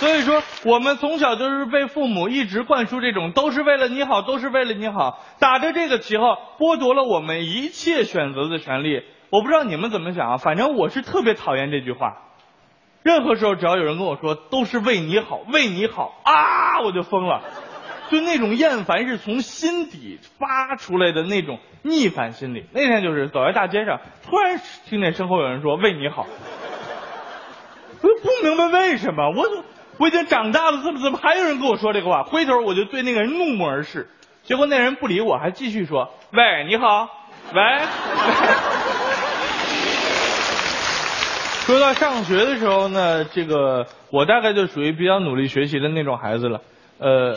[0.00, 9.02] 所以说，我们从小就是被父母一直灌输这种都是为了你好，都是为了你好，打着这个旗号剥夺了我们一切选择的权利。
[9.28, 12.16] 我不知道你们怎么想啊，反正我是特别讨厌这句话。
[13.02, 17.42] 任何时候只要有人跟我说都是为你好，为你好啊，我就疯了，
[18.10, 22.66] 就那种厌烦是从心底发出来的那种逆反心理。
[22.72, 26.26] 那天就是走在大街上，突然听见身后有人说为你好，
[28.02, 29.64] 我不明白为什么，我。
[29.98, 32.22] 我已经长大了，怎么怎么还有人跟我说这个话？
[32.22, 34.08] 回头我就对那个人怒目而视，
[34.42, 37.06] 结果那人不理我，还继续说：“喂，你好，
[37.52, 37.60] 喂。
[41.70, 46.62] ”说到上学的时候呢，这个我大概就属于比较努力学习的那种孩子了，
[46.98, 47.36] 呃，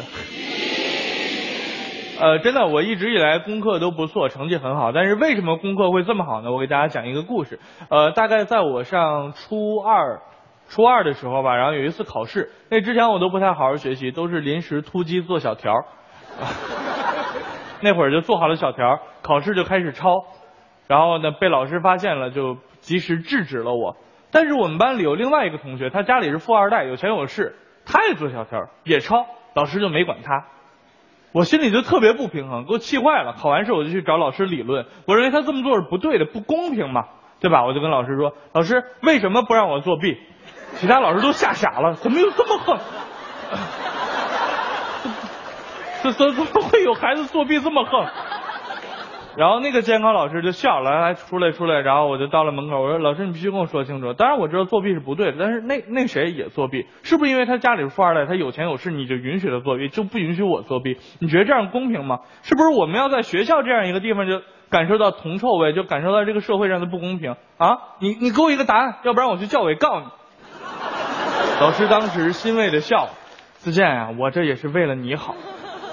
[2.20, 4.92] 呃，真的，我一直以来功课都不错，成绩很好。
[4.92, 6.52] 但是为什么功课会这么好呢？
[6.52, 7.60] 我给大家讲一个故事。
[7.92, 10.20] 呃，大概在我上初二。
[10.68, 15.86] 初二的时候吧，然后有一次考试，那之前我都不太好好学习，都是临时突击做小条
[17.82, 20.26] 那会儿就做好了小条，考试就开始抄，
[20.88, 23.96] 然后呢被老师发现了，就及时制止了我。
[24.34, 27.56] 但是我们班里有另外一个同学，他家里是富二代，有钱有势，
[27.86, 30.46] 他也做小条，也抄，老师就没管他。
[31.32, 33.34] 我心里就特别不平衡，给我气坏了。
[33.40, 37.06] 考完试我就去找老师理论，我认为他这么做是不对的，不公平嘛，
[37.40, 37.64] 对吧？
[37.64, 40.18] 我就跟老师说，老师为什么不让我作弊？
[40.78, 42.80] 其他老师都吓傻了，怎么有这么横？
[46.02, 48.08] 怎 怎怎么会有孩子作弊这么横？
[49.36, 54.14] 然后那个监考老师就笑了，来出来出来，然后我就到了门口，我说老师你必须跟我说清楚。
[54.14, 60.98] 当然我知道作弊是不对的，但是那那谁也作弊，是不是因为他家里是富二代，他有钱有势，你就允许他作弊，就不允许我作弊？
[61.20, 62.20] 你觉得这样公平吗？
[62.44, 67.78] 是不是我们要在学校这样一个地方就感受到铜臭味，就感受到这个社会上的不公平啊？
[68.00, 70.06] 你你给我一个答案，要不然我去教委告你。
[71.60, 73.10] 老师当时欣慰的笑，
[73.54, 75.36] 自健啊，我这也是为了你好，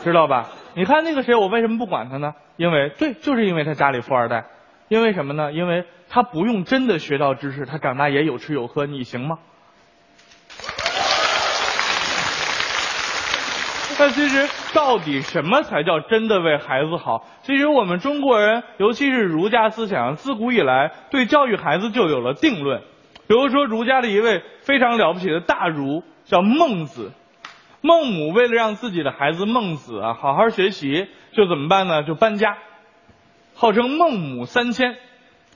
[0.02, 0.48] 知道吧？
[0.74, 2.34] 你看那个谁，我为什么不管他呢？
[2.56, 4.46] 因为对，就是因为他家里富二代，
[4.88, 5.52] 因为什么呢？
[5.52, 9.38] 因为他不用真的学到知识，他长大也有吃有喝，你行吗？
[13.98, 17.26] 那其实到底什么才叫真的为孩子好？
[17.42, 22.80] 其实我们中国人，尤其是儒家思想，自古以来对教育孩子就有了定论。
[23.28, 27.12] 比如说，儒家的一位非常了不起的大儒叫孟子，
[27.82, 32.02] 孟母为了让自己的孩子孟子啊好好学习，就怎么办呢？
[32.02, 32.58] 就搬家，
[33.54, 34.96] 号称孟母三迁。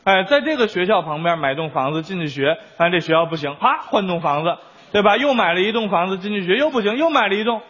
[0.05, 4.57] 哎，在这个学校旁边买栋房子进去学，但这学校不行，啪换栋房子，
[4.93, 5.17] 对吧？
[5.17, 7.63] 又买了一栋房子进去学，又不行，又买了一栋，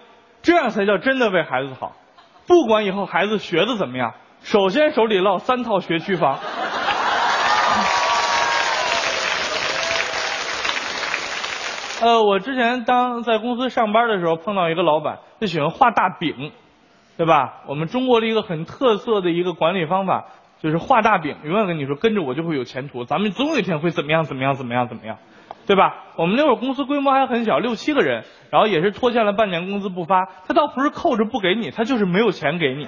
[0.43, 1.97] 这样才叫真的为孩子好。
[2.47, 6.39] 不管以后孩子学的怎么样，首先手里落三套学区房。
[12.05, 16.53] 呃，我之前当在公司上班的时候，碰到一个老板，就喜欢画大饼，
[17.17, 17.63] 对吧？
[17.67, 20.27] 我们中国的一个很特色的一个管理方法，
[20.61, 25.17] 就是画大饼，永远跟你说跟着我就会有前途，咱们总有一天会怎么样怎么样怎么样怎么样，
[25.67, 25.95] 对吧？
[26.17, 32.87] 我们那会儿公司规模还很小，六七个人，然后也是拖欠了半年工资不发，他倒不是扣着不给你，他就是没有钱给你。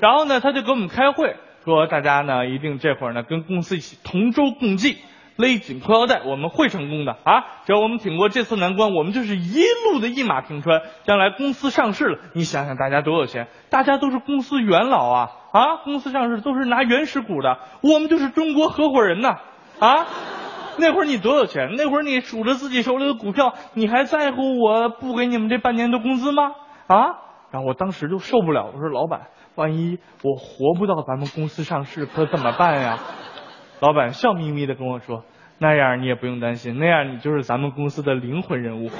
[0.00, 4.96] 然后呢，他就给我们开会，说大家呢一定这会儿呢跟公司一起同舟共济。
[5.36, 7.44] 勒紧裤腰带，我们会成功的啊！
[7.66, 10.80] 只要我们挺过这次难关，我们就是一路的一马平川。
[11.04, 15.76] 将来公司上市了，你想想大家多有钱，大家都是公司元老啊啊！
[15.84, 19.36] 公司上市都是拿原始股的，我们就是中国合伙人呐
[19.78, 20.06] 啊！
[20.78, 21.74] 那会儿你多有钱？
[21.76, 26.52] 那会儿你数着自己手里的股票，你还在乎我不给你们这半年的工资吗？
[26.86, 26.96] 啊！
[27.50, 32.98] 然后我当时就受不了，我说老板，万一我活不到咱们公司上市，可怎么办呀？
[33.80, 35.24] 老板笑眯眯的跟我说
[35.58, 38.90] ：“那样你也不用担心，那样你就是咱们公司的灵魂人物。”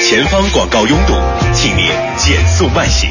[0.00, 1.12] 前方广告拥堵，
[1.52, 3.10] 请您减速慢行。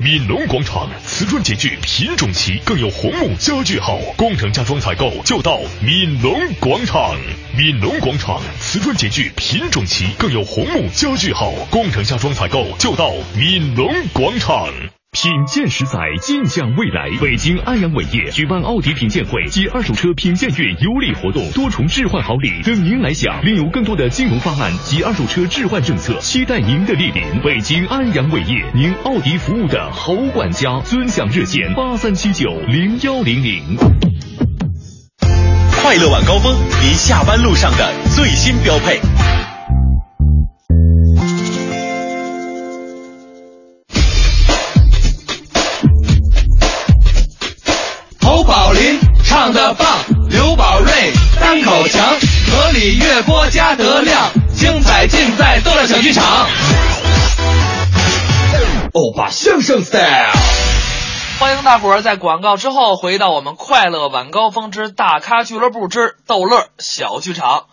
[0.00, 7.16] 闽龙广场瓷砖洁具品种齐，更有红木家具好，工程家装采购就到闽龙广场。
[7.56, 14.68] 闽龙广场瓷砖洁具品种齐，更有红木家具好，工程家装采购就到闽龙广场。
[15.12, 17.10] 品鉴十载，尽享未来。
[17.20, 23.40] 北京安阳伟业举办奥迪品鉴会及二手车品鉴月有礼活动，多重置换好礼等您来享。
[23.42, 27.40] 另有更多的金融方案及二手车置换政策，期待您的莅临。
[27.42, 30.78] 北京安阳伟业，您奥迪服务的好管家。
[30.84, 33.76] 尊享热线八三七九零幺零零。
[35.82, 39.00] 快乐晚高峰，您下班路上的最新标配。
[50.48, 52.02] 刘宝瑞单口强，
[52.50, 56.24] 河里月波加德亮，精彩尽在逗乐小剧场。
[58.94, 60.32] 欧巴相声 style。
[61.38, 67.66] 欢迎大伙儿在广告之后回到我们快乐晚高峰之大咖俱乐部之逗乐小剧场。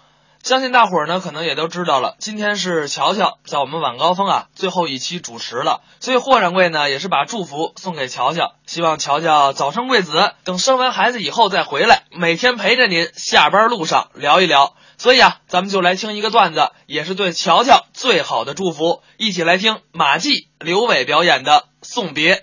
[0.45, 14.75] 相信大伙儿呢可能也都知道了，今天是乔乔在我们晚高峰啊最后一期主持了，所以霍掌柜呢也是把祝福送给乔乔，希望乔乔早生贵子，等生完孩子以后再回来，每天陪着您下班路上聊一聊。
[14.99, 21.51] 所以啊，咱们就来听一个段子，也是对乔乔最好的祝福，一起来听马季、刘伟表演的
[21.81, 22.35] 《送别》。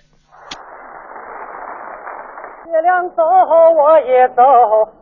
[2.82, 4.42] 月亮走，我也走，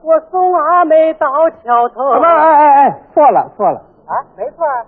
[0.03, 1.27] 我送阿妹到
[1.65, 2.13] 桥头。
[2.13, 4.85] 什么哎哎哎，错了错了啊，没错啊，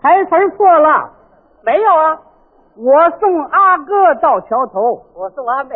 [0.00, 1.10] 台词错了，
[1.64, 2.20] 没有啊，
[2.76, 5.02] 我送阿哥到桥头。
[5.16, 5.74] 我送阿妹。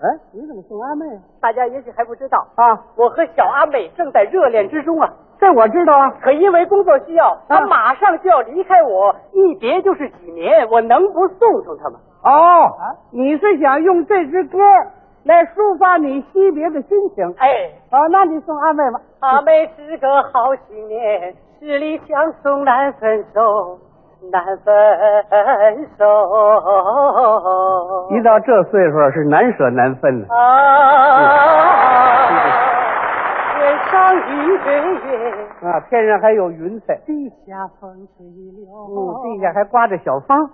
[0.00, 1.18] 哎，你怎么送阿妹啊？
[1.40, 5.10] 大家也许还不知道啊，我和小阿妹正在热恋之中啊。
[5.40, 11.98] 这我知道啊，可因为工作需要，她马上就要离开我，一别就是几年，我能不送送她吗？
[12.22, 12.70] 哦，
[13.10, 14.58] 你是想用这支歌
[15.24, 17.34] 来抒发你惜别的心情？
[17.38, 17.48] 哎，
[17.90, 19.00] 啊，那你送阿妹吧。
[19.20, 23.78] 阿妹是个好青年，十里相送难分手，
[24.30, 24.74] 难分
[25.96, 26.04] 手。
[28.10, 30.26] 一到这岁数是难舍难分的。
[30.34, 30.38] 啊，
[33.56, 35.32] 天上一对月，
[35.62, 40.50] 啊，天上还有云彩，地下风吹柳，嗯，地下还刮着小风。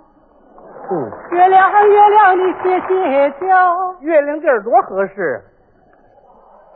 [0.93, 5.41] 嗯，月亮月亮你歇歇脚，月亮地儿多合适。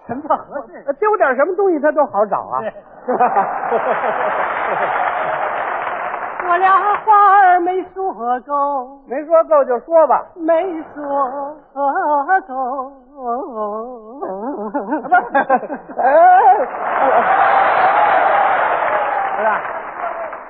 [0.07, 0.85] 什么叫合适？
[1.01, 2.61] 丢点什么东西它都好找啊。
[6.47, 6.71] 我俩
[7.05, 8.13] 话儿没说
[8.47, 10.23] 够，没说够就说吧。
[10.37, 10.53] 没
[10.95, 11.03] 说
[11.75, 11.91] 够。
[13.15, 13.21] 不
[14.31, 14.39] 是，
[15.99, 16.03] 哎，
[19.37, 19.45] 不是，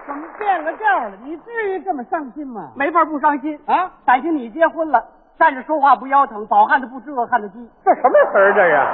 [0.07, 1.13] 怎么变个调了？
[1.23, 2.71] 你至于这么伤心吗？
[2.77, 3.91] 没法不伤心啊！
[4.05, 5.03] 感情你结婚了，
[5.39, 7.71] 站着说话不腰疼，饱汉子不知饿汉子饥。
[7.85, 8.55] 这什么词儿？
[8.55, 8.85] 这是啊？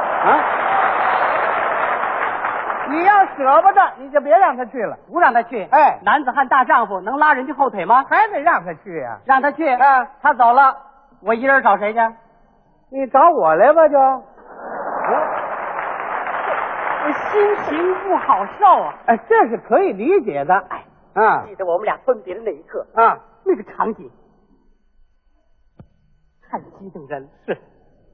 [2.90, 5.64] 你要舍不得，你就别让他去了，不让他去。
[5.70, 8.04] 哎，男子汉大丈夫能拉人家后腿吗？
[8.08, 9.68] 还得让他去呀、让他去。
[9.68, 10.76] 啊，他走了，
[11.22, 12.00] 我一人找谁去？
[12.90, 13.98] 你找我来吧，就。
[17.02, 18.94] 我心情不好受啊！
[19.06, 20.54] 哎，这是可以理解的。
[20.68, 20.82] 哎，
[21.14, 24.10] 啊记得我们俩分别的那一刻啊，那个场景。
[26.50, 27.28] 太激动人了。
[27.46, 27.56] 是，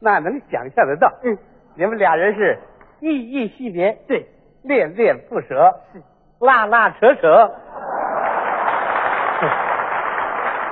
[0.01, 1.13] 那能想象得到。
[1.23, 1.37] 嗯，
[1.75, 2.59] 你们俩人是
[3.01, 4.27] 依依惜别，对，
[4.63, 6.03] 恋恋不舍，是
[6.41, 7.51] 拉拉扯扯，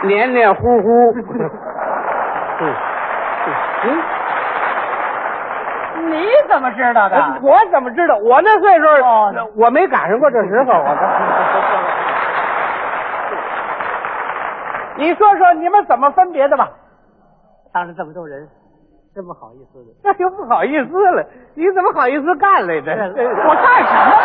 [0.07, 1.15] 黏黏糊糊。
[2.61, 2.75] 嗯
[3.85, 4.03] 嗯，
[6.11, 7.17] 你怎么知道的？
[7.43, 8.17] 我怎么知道？
[8.19, 10.73] 我那岁数，哦我没赶上过这时候。
[10.73, 10.95] 我
[14.97, 16.71] 你说说你们怎么分别的吧？
[17.73, 18.49] 当着这么多人，
[19.15, 19.91] 真不好意思的。
[20.05, 22.93] 那就不好意思了，你怎么好意思干来着？
[22.93, 24.25] 我干什么了？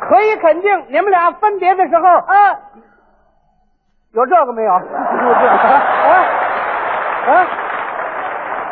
[0.00, 2.58] 可以肯定，你们俩分别的时候啊，
[4.12, 4.72] 有这个没有？
[4.74, 4.88] 有这个
[5.48, 6.12] 啊
[7.26, 7.46] 啊！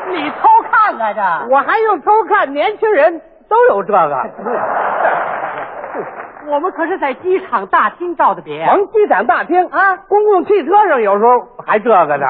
[0.08, 1.22] 你偷看来着？
[1.48, 2.52] 我还用偷看？
[2.52, 4.30] 年轻人都有这个。
[6.48, 8.66] 我们可是在机场大厅照的别。
[8.66, 12.26] 甭机场大厅啊，公共汽车上有时候还这个呢。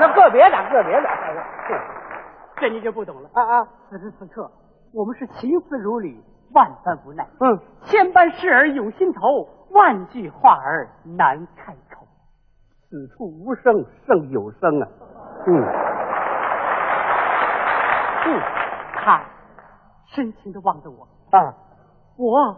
[0.00, 1.08] 那个别的，个别的。
[2.60, 3.68] 这你就不懂了啊啊！
[3.88, 4.50] 此时此刻，
[4.92, 6.20] 我们是情思如缕，
[6.52, 7.24] 万般无奈。
[7.40, 12.04] 嗯，千般事儿有心头，万句话儿难开口。
[12.90, 14.88] 此处无声胜有声啊！
[15.46, 15.64] 嗯
[18.26, 18.40] 嗯，
[18.96, 19.22] 他
[20.14, 21.54] 深情的望着我，啊，
[22.16, 22.56] 我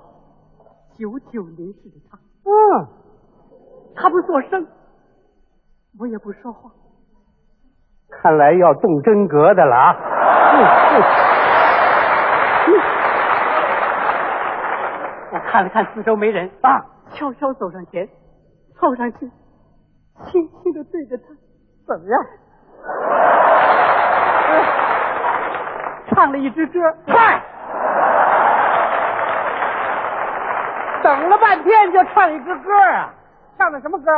[1.01, 2.19] 久久凝视着他。
[2.45, 2.53] 嗯，
[3.97, 4.67] 他不作声，
[5.99, 6.71] 我也不说话。
[8.11, 9.97] 看来要动真格的了啊！
[10.53, 10.61] 嗯
[12.67, 12.75] 嗯
[15.33, 18.07] 我看了看四周没人啊，悄悄走上前，
[18.79, 19.21] 凑上去，
[20.27, 21.25] 轻轻的对着他，
[21.87, 22.23] 怎么样？
[26.09, 26.79] 唱了一支歌。
[27.07, 27.43] 嗨，
[31.03, 33.15] 等了半天就唱一支歌啊！
[33.57, 34.11] 唱的什么歌？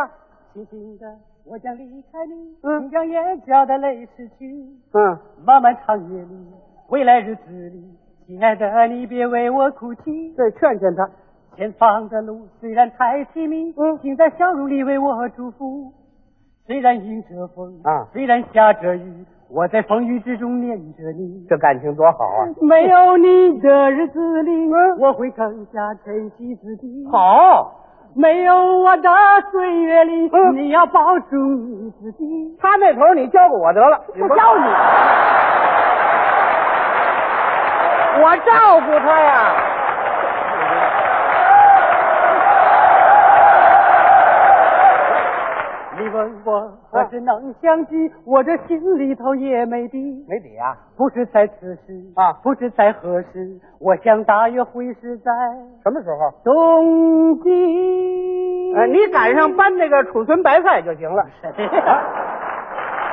[0.52, 1.06] 轻轻的，
[1.44, 4.46] 我将离开你，嗯你将眼角的泪拭去。
[4.92, 6.46] 嗯，漫漫长夜里，
[6.88, 7.96] 未来日子里，
[8.26, 10.34] 亲爱的，你别为我哭泣。
[10.36, 11.08] 对，劝劝他。
[11.56, 15.92] 前方的路虽然太凄迷，嗯请在笑容里为我祝福。
[16.66, 21.44] 虽然迎着风啊虽然下着雨，我在风雨之中念着你。
[21.48, 22.48] 这感情多好啊！
[22.62, 24.68] 没有你的日子里，
[24.98, 27.06] 我会更加珍惜自己。
[27.10, 27.70] 好，
[28.16, 29.10] 没有我的
[29.50, 32.24] 岁月里，嗯你要保住你自己。
[32.60, 34.64] 他那头你交给我得了，不教你，
[38.24, 39.71] 我照顾他呀。
[46.02, 50.26] 你问我何时能相聚，我这心里头也没底。
[50.28, 50.76] 没底啊？
[50.96, 51.80] 不知在此时
[52.16, 55.30] 啊不知在何时，我想大约会是在
[55.84, 56.32] 什么时候？
[56.42, 58.74] 冬季。
[58.74, 61.24] 呃，你赶上搬那个储存白菜就行了。
[61.40, 62.02] 谁呀？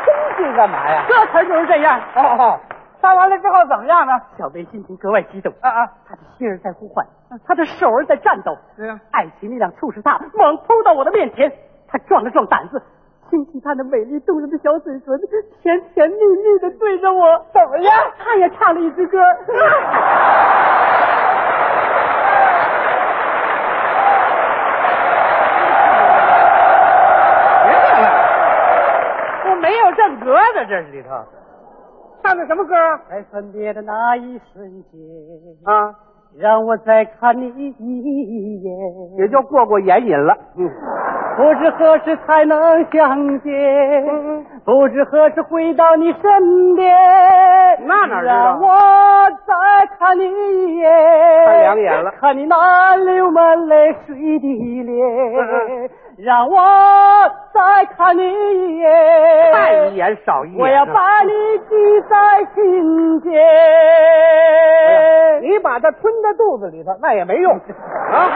[0.06, 1.06] 冬季干嘛呀？
[1.08, 2.00] 这词就是这样。
[2.16, 2.60] 哦哦，
[3.02, 4.14] 搬完了之后怎么样呢？
[4.36, 5.92] 小贝心情格外激动啊啊！
[6.08, 7.06] 他的心儿在呼唤，
[7.46, 8.58] 他的手儿在战斗。
[8.76, 11.52] 对啊爱情力量促使他猛扑到我的面前。
[11.92, 12.82] 他壮了壮胆子，
[13.30, 15.20] 亲亲他那美丽动人的小嘴唇，
[15.62, 17.46] 甜甜蜜蜜的对着我。
[17.54, 17.94] 怎么样？
[18.18, 19.18] 他也唱了一支歌。
[27.66, 28.08] 别唱了，
[29.50, 31.10] 我没有正格的，这里头
[32.24, 32.76] 唱的什么歌？
[33.10, 35.00] 在分别的那一瞬间，
[35.66, 35.96] 啊，
[36.38, 37.48] 让我再看你
[37.80, 38.74] 一眼。
[39.18, 40.38] 也就过过眼瘾了。
[40.58, 40.70] 嗯，
[41.38, 43.54] 不知何时才能相见，
[44.08, 46.90] 嗯不知何时回到你身边。
[47.86, 48.68] 那哪知道让我
[49.48, 49.54] 再
[49.98, 50.90] 看你一眼，
[51.46, 54.98] 看两眼了看你那流满泪水的脸，
[55.38, 55.90] 嗯
[56.22, 56.60] 让我
[57.54, 60.60] 再看你一眼，看一眼少一眼。
[60.60, 61.32] 我要把你
[61.70, 63.34] 记在心间。
[64.86, 67.54] 哎你把它吞在肚子里头，那也没用
[68.12, 68.30] 啊。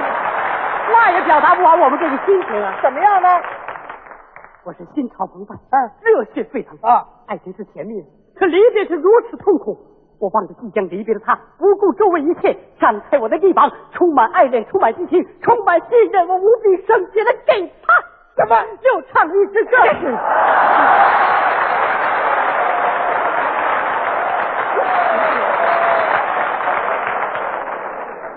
[0.91, 2.73] 那也表达不完我们这个心情啊！
[2.81, 3.27] 怎么样呢？
[4.63, 7.03] 我是心潮澎湃，啊热血沸腾啊！
[7.27, 8.07] 爱情是甜蜜的，
[8.37, 9.77] 可离别是如此痛苦。
[10.23, 17.93] 我望着即将离别的他，不顾周围一切，展开我的臂膀，充满爱恋，充满激情，充满信任，我无比圣洁的给他。
[18.37, 18.55] 什么？
[18.83, 19.71] 又唱了一支歌。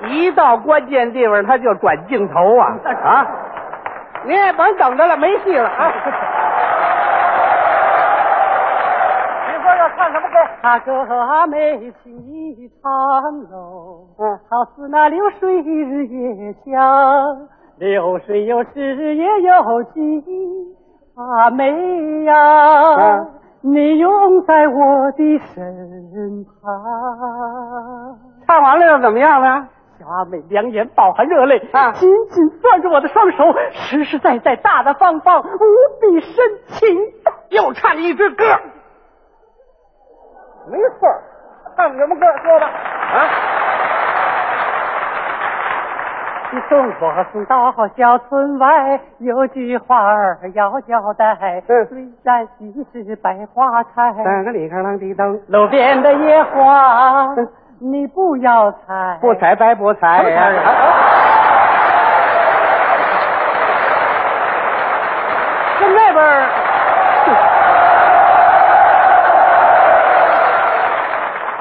[0.08, 3.26] 一到关键地方他就转镜头啊啊！
[4.24, 5.92] 您也甭等着了，没戏了啊！
[10.06, 10.36] 唱什么歌？
[10.62, 12.90] 他歌美情一场
[13.50, 20.22] 喽，嗯，好似那流水日夜香，流水有时也有急，
[21.16, 23.26] 阿妹呀，
[23.62, 28.18] 你永在我的身旁。
[28.46, 29.66] 唱完了又怎么样了？
[29.98, 35.46] 小阿妹两眼饱含热泪，啊紧紧攥着我的双手，实实在在、大大方方、无
[36.00, 36.96] 比深情。
[37.50, 38.44] 又唱一支歌，
[40.68, 41.22] 没错儿，
[41.76, 42.26] 唱什么歌？
[42.42, 42.66] 说吧。
[42.66, 43.26] 啊，
[46.50, 51.62] 你送我送到小村外，有句话儿要交代。
[51.68, 52.72] 嗯虽然已
[53.04, 57.28] 是百花开，三个里个啷滴噔，路边的野花，
[57.78, 59.18] 你不要采。
[59.20, 60.56] 不采白不采呀采。
[65.78, 66.48] 跟那边儿，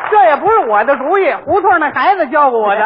[0.10, 2.82] 这也不是我的主意，胡同那孩子教过我的。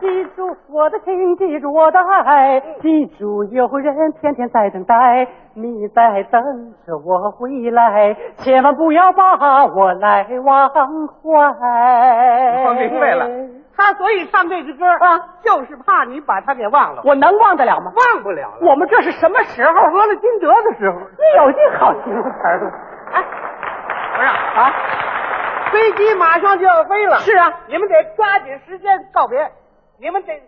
[0.00, 6.42] 记住我的情，记住我的爱，记住有人天天在等待，你在等
[6.86, 11.34] 着我回来，千万不要把我来忘怀。
[12.64, 13.28] 我明白了，
[13.76, 17.02] 他所以唱这支歌啊，就是怕你把他给忘了。
[17.04, 17.92] 我能忘得了吗？
[17.94, 18.54] 忘不了了。
[18.62, 19.72] 我们这是什么时候？
[19.72, 22.72] 得了金德的时候，你有句好形容词儿。
[23.12, 23.22] 哎，
[24.16, 24.72] 不是啊，
[25.72, 27.18] 飞机马上就要飞了。
[27.18, 29.50] 是啊，你们得抓紧时间告别。
[29.98, 30.32] 你们得。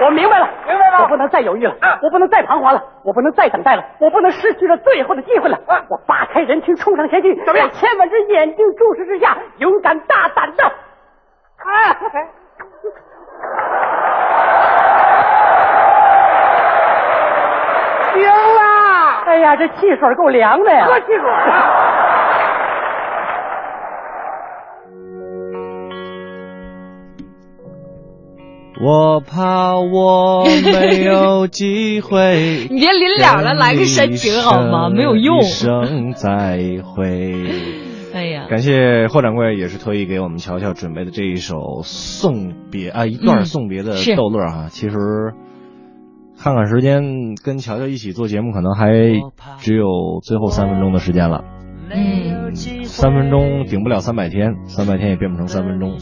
[0.00, 5.56] 我明白了，明白了我不能再犹豫了，啊我不能再彷徨了，我不能再等待了，我不能失去了最后的机会了。
[5.66, 10.64] 啊我扒开人群，冲上前去，怎么样千万只眼睛注视之下，勇敢大胆的。
[10.64, 11.96] 啊！
[19.34, 20.86] 哎呀，这汽水够凉的呀！
[20.86, 22.84] 喝汽水啊！
[28.80, 34.88] 我怕我没有机会 你别临了了，来个煽情好吗？
[34.90, 35.42] 没有用一。
[35.42, 37.32] 生再会。
[38.14, 44.66] 哎呀，感谢霍掌柜也是特意给我们乔乔准备的这一首送别啊，一段嗯送别的逗乐啊。
[44.70, 44.96] 其实
[46.36, 48.90] 看看时间，跟乔乔一起做节目，可能还
[49.58, 51.44] 只有最后三分钟的时间了。
[51.90, 52.54] 嗯，
[52.84, 55.96] 三分钟顶不了三百天，三百天也变不成三分钟。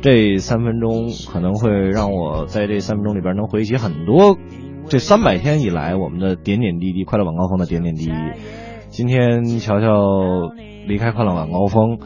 [0.00, 4.36] 这三分钟可能会让我在这三分钟里边能回忆起很多
[4.88, 8.12] 这三百天以来我们的点点滴滴，快乐晚高峰的点点滴滴。
[8.88, 9.86] 今天乔乔
[10.86, 11.98] 离开快乐晚高峰，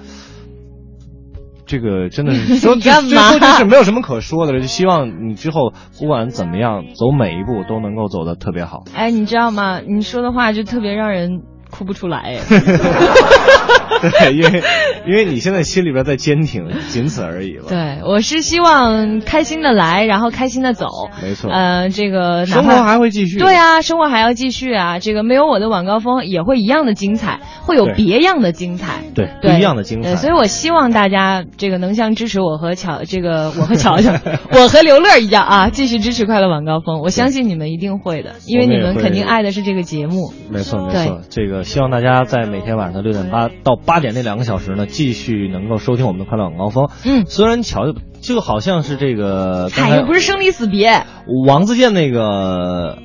[1.67, 8.85] 这个真的是 说你干嘛最后就是没有什么可说的了，就希望你之后不管怎么样，走每一步都能够走得特别好。
[8.95, 9.81] 哎，你知道吗？
[9.81, 12.19] 你说的话就特别让人哭不出来。
[12.19, 12.39] 哎
[14.01, 14.63] 对，因为
[15.07, 17.65] 因为你现在心里边在坚挺，仅此而已了。
[17.69, 20.87] 对，我是希望开心的来，然后开心的走。
[21.23, 23.39] 没错呃，这个生活还会继续。
[23.39, 24.99] 对啊，生活还要继续啊。
[24.99, 29.03] 这个没有我的晚高峰也会一样的精彩，会有别样的精彩。
[29.15, 30.11] 对，不一样的精彩。
[30.11, 34.13] 对，所以我希望大家这个能像支持我和乔这个我和乔乔，
[34.53, 37.01] 我和刘乐一样啊，继续支持快乐晚高峰。
[37.01, 40.33] 我相信你们一定会的，因为你们肯定爱的是这个节目。
[40.51, 46.89] 没错没错，这个希望大家在每天晚上的六点八到八点那两个小时呢，继续能够收听我们的快乐晚高峰。
[47.05, 51.05] 嗯，虽然乔就好像是这个，刚嗨，又不是生离死别。
[51.47, 52.99] 王自健那个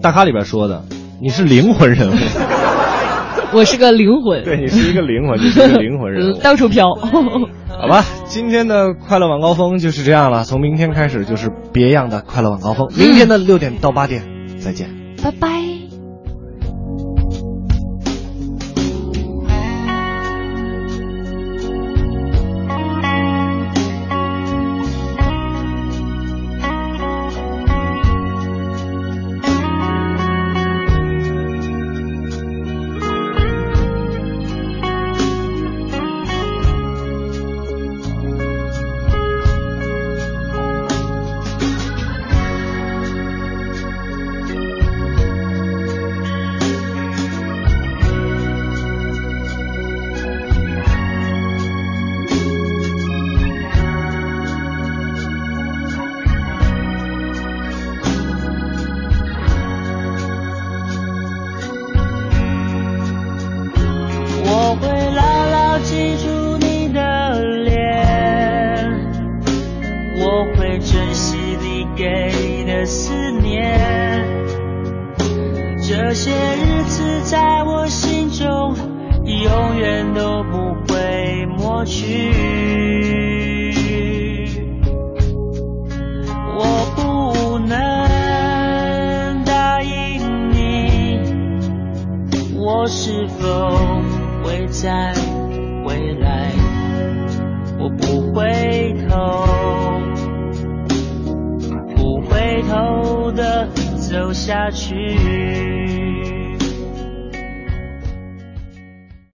[0.00, 0.84] 大咖里边说的，
[1.20, 2.14] 你是灵魂人物，
[3.54, 6.38] 我是个灵魂，对你是一个灵魂，你是一个灵魂人物。
[6.42, 6.86] 到处飘。
[7.80, 14.22] 好吧，今天的快乐晚高峰就是这样了，从明天开始就是别样的快乐晚高峰，明天的六点到八点
[14.58, 14.90] 再见。
[15.22, 15.77] 拜拜。